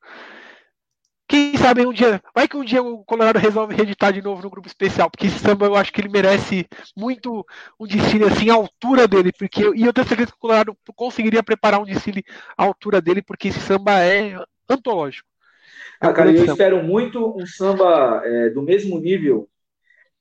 [1.28, 2.20] Quem sabe um dia.
[2.34, 5.38] Vai que um dia o Colorado resolve reeditar de novo no grupo especial, porque esse
[5.38, 6.68] samba eu acho que ele merece
[6.98, 7.46] muito
[7.80, 11.44] um desfile assim à altura dele, porque e eu tenho certeza que o Colorado conseguiria
[11.44, 12.24] preparar um desfile
[12.58, 15.30] à altura dele, porque esse samba é antológico.
[16.02, 19.48] Ah, cara, eu espero muito um samba é, do mesmo nível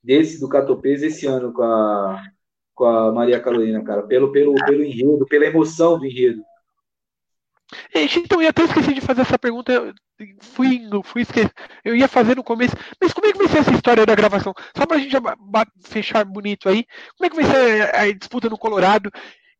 [0.03, 2.23] desse do Catopês esse ano com a,
[2.73, 6.41] com a Maria Carolina, cara, pelo, pelo, pelo enredo, pela emoção do enredo.
[7.93, 9.71] Então, eu até esqueci de fazer essa pergunta.
[9.71, 9.93] Eu
[10.41, 11.25] fui, fui.
[11.85, 12.75] Eu ia fazer no começo.
[12.99, 14.53] Mas como é que vai ser essa história da gravação?
[14.75, 15.15] Só pra gente
[15.85, 16.85] fechar bonito aí.
[17.17, 19.11] Como é que vai ser a disputa no Colorado?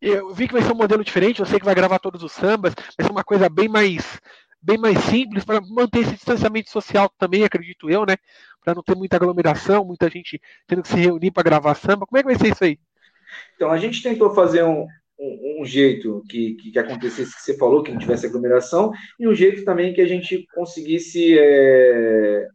[0.01, 1.39] Eu vi que vai ser um modelo diferente.
[1.39, 2.73] Eu sei que vai gravar todos os sambas.
[2.97, 4.19] Vai ser uma coisa bem mais
[4.61, 8.17] bem mais simples para manter esse distanciamento social também, acredito eu, né?
[8.63, 12.05] Para não ter muita aglomeração, muita gente tendo que se reunir para gravar samba.
[12.05, 12.77] Como é que vai ser isso aí?
[13.55, 14.85] Então, a gente tentou fazer um,
[15.19, 19.27] um, um jeito que, que, que, acontecesse que você falou, que não tivesse aglomeração, e
[19.27, 21.37] um jeito também que a gente conseguisse.
[21.39, 22.47] É,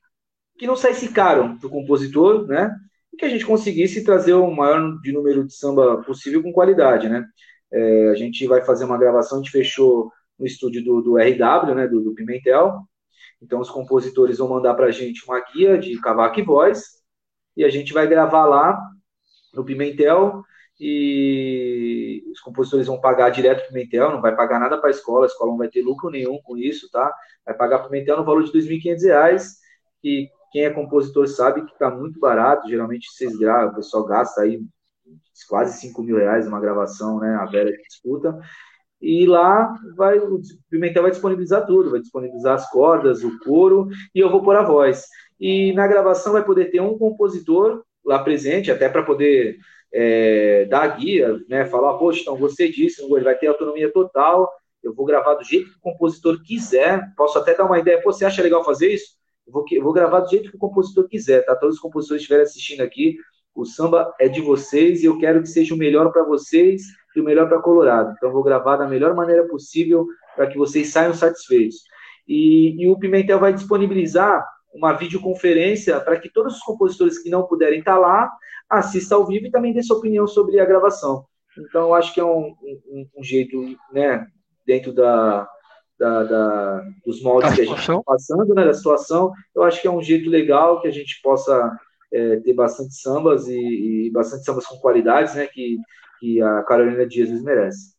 [0.58, 2.70] que não saísse caro para o compositor, né?
[3.12, 7.08] E que a gente conseguisse trazer o maior de número de samba possível com qualidade,
[7.08, 7.24] né?
[7.72, 11.74] É, a gente vai fazer uma gravação, a gente fechou no estúdio do, do RW,
[11.74, 12.80] né, do, do, Pimentel.
[13.40, 16.84] Então, os compositores vão mandar para a gente uma guia de cavaco e voz,
[17.56, 18.78] e a gente vai gravar lá
[19.52, 20.42] no Pimentel,
[20.80, 24.90] e os compositores vão pagar direto para o Pimentel, não vai pagar nada para a
[24.90, 27.12] escola, a escola não vai ter lucro nenhum com isso, tá?
[27.44, 29.44] Vai pagar para o Pimentel no valor de R$ 2.500,
[30.02, 34.42] e quem é compositor sabe que está muito barato, geralmente vocês gravam, o pessoal gasta
[34.42, 34.60] aí
[35.48, 38.38] quase 5 mil reais uma gravação, né, a velha disputa,
[39.04, 40.40] e lá vai, o
[40.70, 44.62] Pimentel vai disponibilizar tudo, vai disponibilizar as cordas, o coro, e eu vou pôr a
[44.62, 45.04] voz.
[45.38, 49.58] E na gravação vai poder ter um compositor lá presente, até para poder
[49.92, 54.50] é, dar a guia, né, falar, poxa, então gostei disso, ele vai ter autonomia total,
[54.82, 58.10] eu vou gravar do jeito que o compositor quiser, posso até dar uma ideia, pô,
[58.10, 59.18] você acha legal fazer isso?
[59.46, 61.54] Eu vou, eu vou gravar do jeito que o compositor quiser, tá?
[61.54, 63.18] Todos os compositores que estiverem assistindo aqui,
[63.54, 66.82] o samba é de vocês e eu quero que seja o melhor para vocês
[67.14, 68.14] e o melhor para Colorado.
[68.16, 71.76] Então, vou gravar da melhor maneira possível para que vocês saiam satisfeitos.
[72.26, 77.46] E, e, o Pimentel vai disponibilizar uma videoconferência para que todos os compositores que não
[77.46, 78.30] puderem estar lá
[78.68, 81.26] assistam ao vivo e também dê sua opinião sobre a gravação.
[81.56, 83.56] Então, eu acho que é um, um, um jeito,
[83.92, 84.26] né,
[84.66, 85.48] dentro da,
[85.98, 89.86] da, da, dos moldes que a gente está passando, né, da situação, eu acho que
[89.86, 91.78] é um jeito legal que a gente possa
[92.12, 95.78] é, ter bastante sambas e, e, bastante sambas com qualidades, né, que
[96.18, 97.94] que a Carolina Dias merece.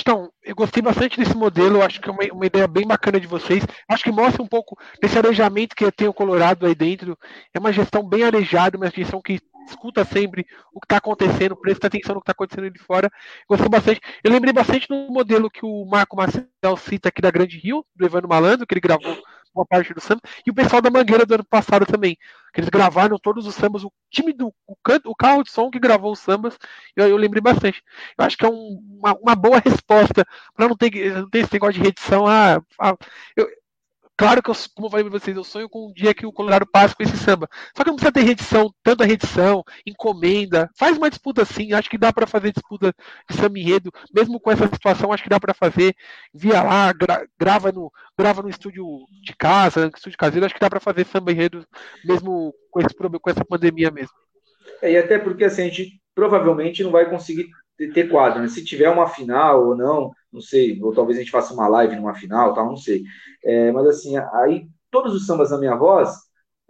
[0.00, 3.26] Então, eu gostei bastante desse modelo, acho que é uma, uma, ideia bem bacana de
[3.26, 3.62] vocês.
[3.86, 7.16] Acho que mostra um pouco desse arejamento que tem o Colorado aí dentro.
[7.52, 11.88] É uma gestão bem arejada, uma gestão que escuta sempre o que está acontecendo, presta
[11.88, 13.10] atenção no que está acontecendo ali fora.
[13.46, 14.00] Gostei bastante.
[14.24, 18.06] Eu lembrei bastante do modelo que o Marco Marcel cita aqui da Grande Rio, do
[18.06, 19.14] Evandro Malandro, que ele gravou
[19.54, 22.16] uma parte do samba, e o pessoal da Mangueira do ano passado também.
[22.52, 25.70] Que eles gravaram todos os sambas, o time do o, canto, o carro de som
[25.70, 26.56] que gravou os sambas,
[26.96, 27.82] eu, eu lembrei bastante.
[28.16, 31.52] Eu acho que é um, uma, uma, boa resposta para não ter, não ter esse
[31.52, 32.26] negócio de redição.
[32.26, 32.96] Ah, ah
[33.36, 33.46] eu,
[34.18, 36.32] Claro que, eu, como eu falei para vocês, eu sonho com um dia que o
[36.32, 37.48] Colorado passe com esse samba.
[37.76, 40.68] Só que não precisa ter redição, tanta redição, encomenda.
[40.76, 42.92] Faz uma disputa assim, acho que dá para fazer disputa
[43.30, 43.92] de samba enredo.
[44.12, 45.94] Mesmo com essa situação, acho que dá para fazer.
[46.34, 48.84] Via lá, gra, grava, no, grava no estúdio
[49.22, 51.64] de casa, no estúdio caseiro, acho que dá para fazer samba enredo,
[52.04, 54.16] mesmo com, esse, com essa pandemia mesmo.
[54.82, 57.48] É, e até porque assim, a gente provavelmente não vai conseguir
[57.94, 58.48] ter quadro, né?
[58.48, 61.96] Se tiver uma final ou não, não sei, ou talvez a gente faça uma live
[61.96, 63.02] numa final, tal, não sei.
[63.44, 66.10] É, mas assim, aí todos os sambas da minha voz,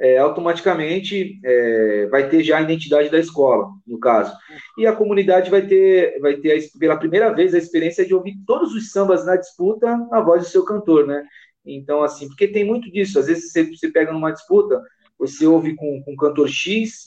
[0.01, 4.33] é, automaticamente é, vai ter já a identidade da escola, no caso.
[4.77, 8.75] E a comunidade vai ter, vai ter pela primeira vez a experiência de ouvir todos
[8.75, 11.25] os sambas na disputa na voz do seu cantor, né?
[11.67, 13.19] Então, assim, porque tem muito disso.
[13.19, 14.81] Às vezes você, você pega numa disputa,
[15.19, 17.05] você ouve com, com cantor X,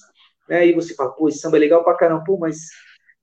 [0.50, 0.68] né?
[0.68, 2.68] E você fala, pô, esse samba é legal pra caramba, pô, mas,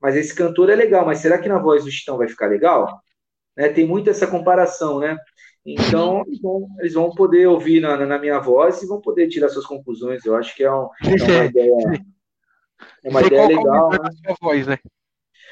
[0.00, 3.02] mas esse cantor é legal, mas será que na voz do Chitão vai ficar legal?
[3.58, 3.68] Né?
[3.70, 5.18] Tem muito essa comparação, né?
[5.66, 9.48] Então, eles vão, eles vão poder ouvir na, na, minha voz e vão poder tirar
[9.48, 10.24] suas conclusões.
[10.24, 11.72] Eu acho que é, um, é uma ideia,
[13.04, 13.90] é uma ideia legal.
[13.90, 14.34] Né?
[14.40, 14.78] Voz, né?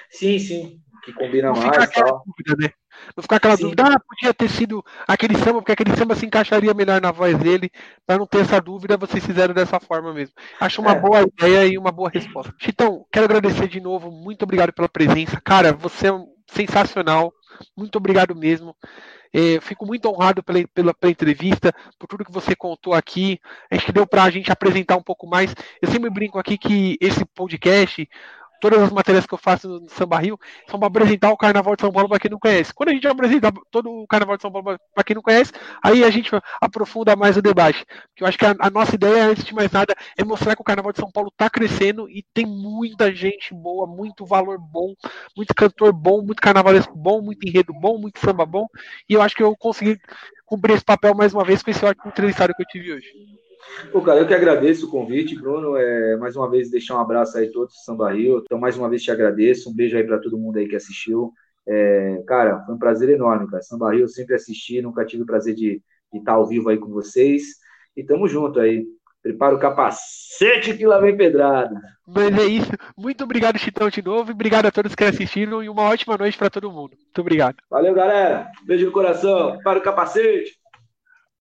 [0.08, 1.90] Sim, sim, que combina Não mais.
[1.90, 2.22] Tal.
[2.24, 2.72] Dúvida, né?
[3.14, 3.64] Não ficar aquela sim.
[3.64, 7.36] dúvida, ah, podia ter sido aquele samba, porque aquele samba se encaixaria melhor na voz
[7.36, 7.70] dele.
[8.06, 10.34] Para não ter essa dúvida, vocês fizeram dessa forma mesmo.
[10.60, 11.00] Acho uma é.
[11.00, 12.54] boa ideia e uma boa resposta.
[12.58, 14.10] Chitão, quero agradecer de novo.
[14.10, 15.40] Muito obrigado pela presença.
[15.44, 16.12] Cara, você é
[16.46, 17.34] sensacional.
[17.76, 18.76] Muito obrigado mesmo.
[19.32, 23.38] É, fico muito honrado pela, pela, pela, entrevista, por tudo que você contou aqui.
[23.70, 25.54] Acho que deu para a gente apresentar um pouco mais.
[25.80, 28.08] Eu sempre brinco aqui que esse podcast,
[28.60, 30.38] todas as matérias que eu faço no Samba Rio
[30.68, 32.72] são para apresentar o Carnaval de São Paulo para quem não conhece.
[32.74, 35.52] Quando a gente apresenta todo o Carnaval de São Paulo para quem não conhece,
[35.82, 36.30] aí a gente
[36.60, 37.84] aprofunda mais o debate.
[38.08, 40.62] Porque eu acho que a, a, nossa ideia, antes de mais nada, é mostrar que
[40.62, 44.94] o Carnaval de São Paulo está crescendo e tem muita gente boa, muito valor bom,
[45.36, 48.66] muito cantor bom, muito carnavalesco bom, muito enredo bom, muito samba bom.
[49.08, 49.98] E eu acho que eu consegui
[50.44, 53.45] cumprir esse papel mais uma vez com esse ótimo entrevistado que eu tive hoje.
[53.92, 55.76] Pô, cara, eu que agradeço o convite, Bruno.
[55.76, 58.42] É, mais uma vez, deixar um abraço aí a todos do Samba Rio.
[58.44, 59.70] Então, mais uma vez, te agradeço.
[59.70, 61.32] Um beijo aí para todo mundo aí que assistiu.
[61.66, 63.62] É, cara, foi um prazer enorme, cara.
[63.62, 65.82] Samba Rio eu sempre assisti, nunca tive o prazer de,
[66.12, 67.42] de estar ao vivo aí com vocês.
[67.96, 68.86] E tamo junto aí.
[69.22, 71.74] Prepara o capacete que lá vem pedrada.
[72.06, 72.70] Mas é isso.
[72.96, 74.30] Muito obrigado, Chitão, de novo.
[74.30, 75.64] E obrigado a todos que assistiram.
[75.64, 76.92] E uma ótima noite para todo mundo.
[76.96, 77.56] Muito obrigado.
[77.68, 78.48] Valeu, galera.
[78.64, 79.54] Beijo no coração.
[79.54, 80.52] Prepara o capacete.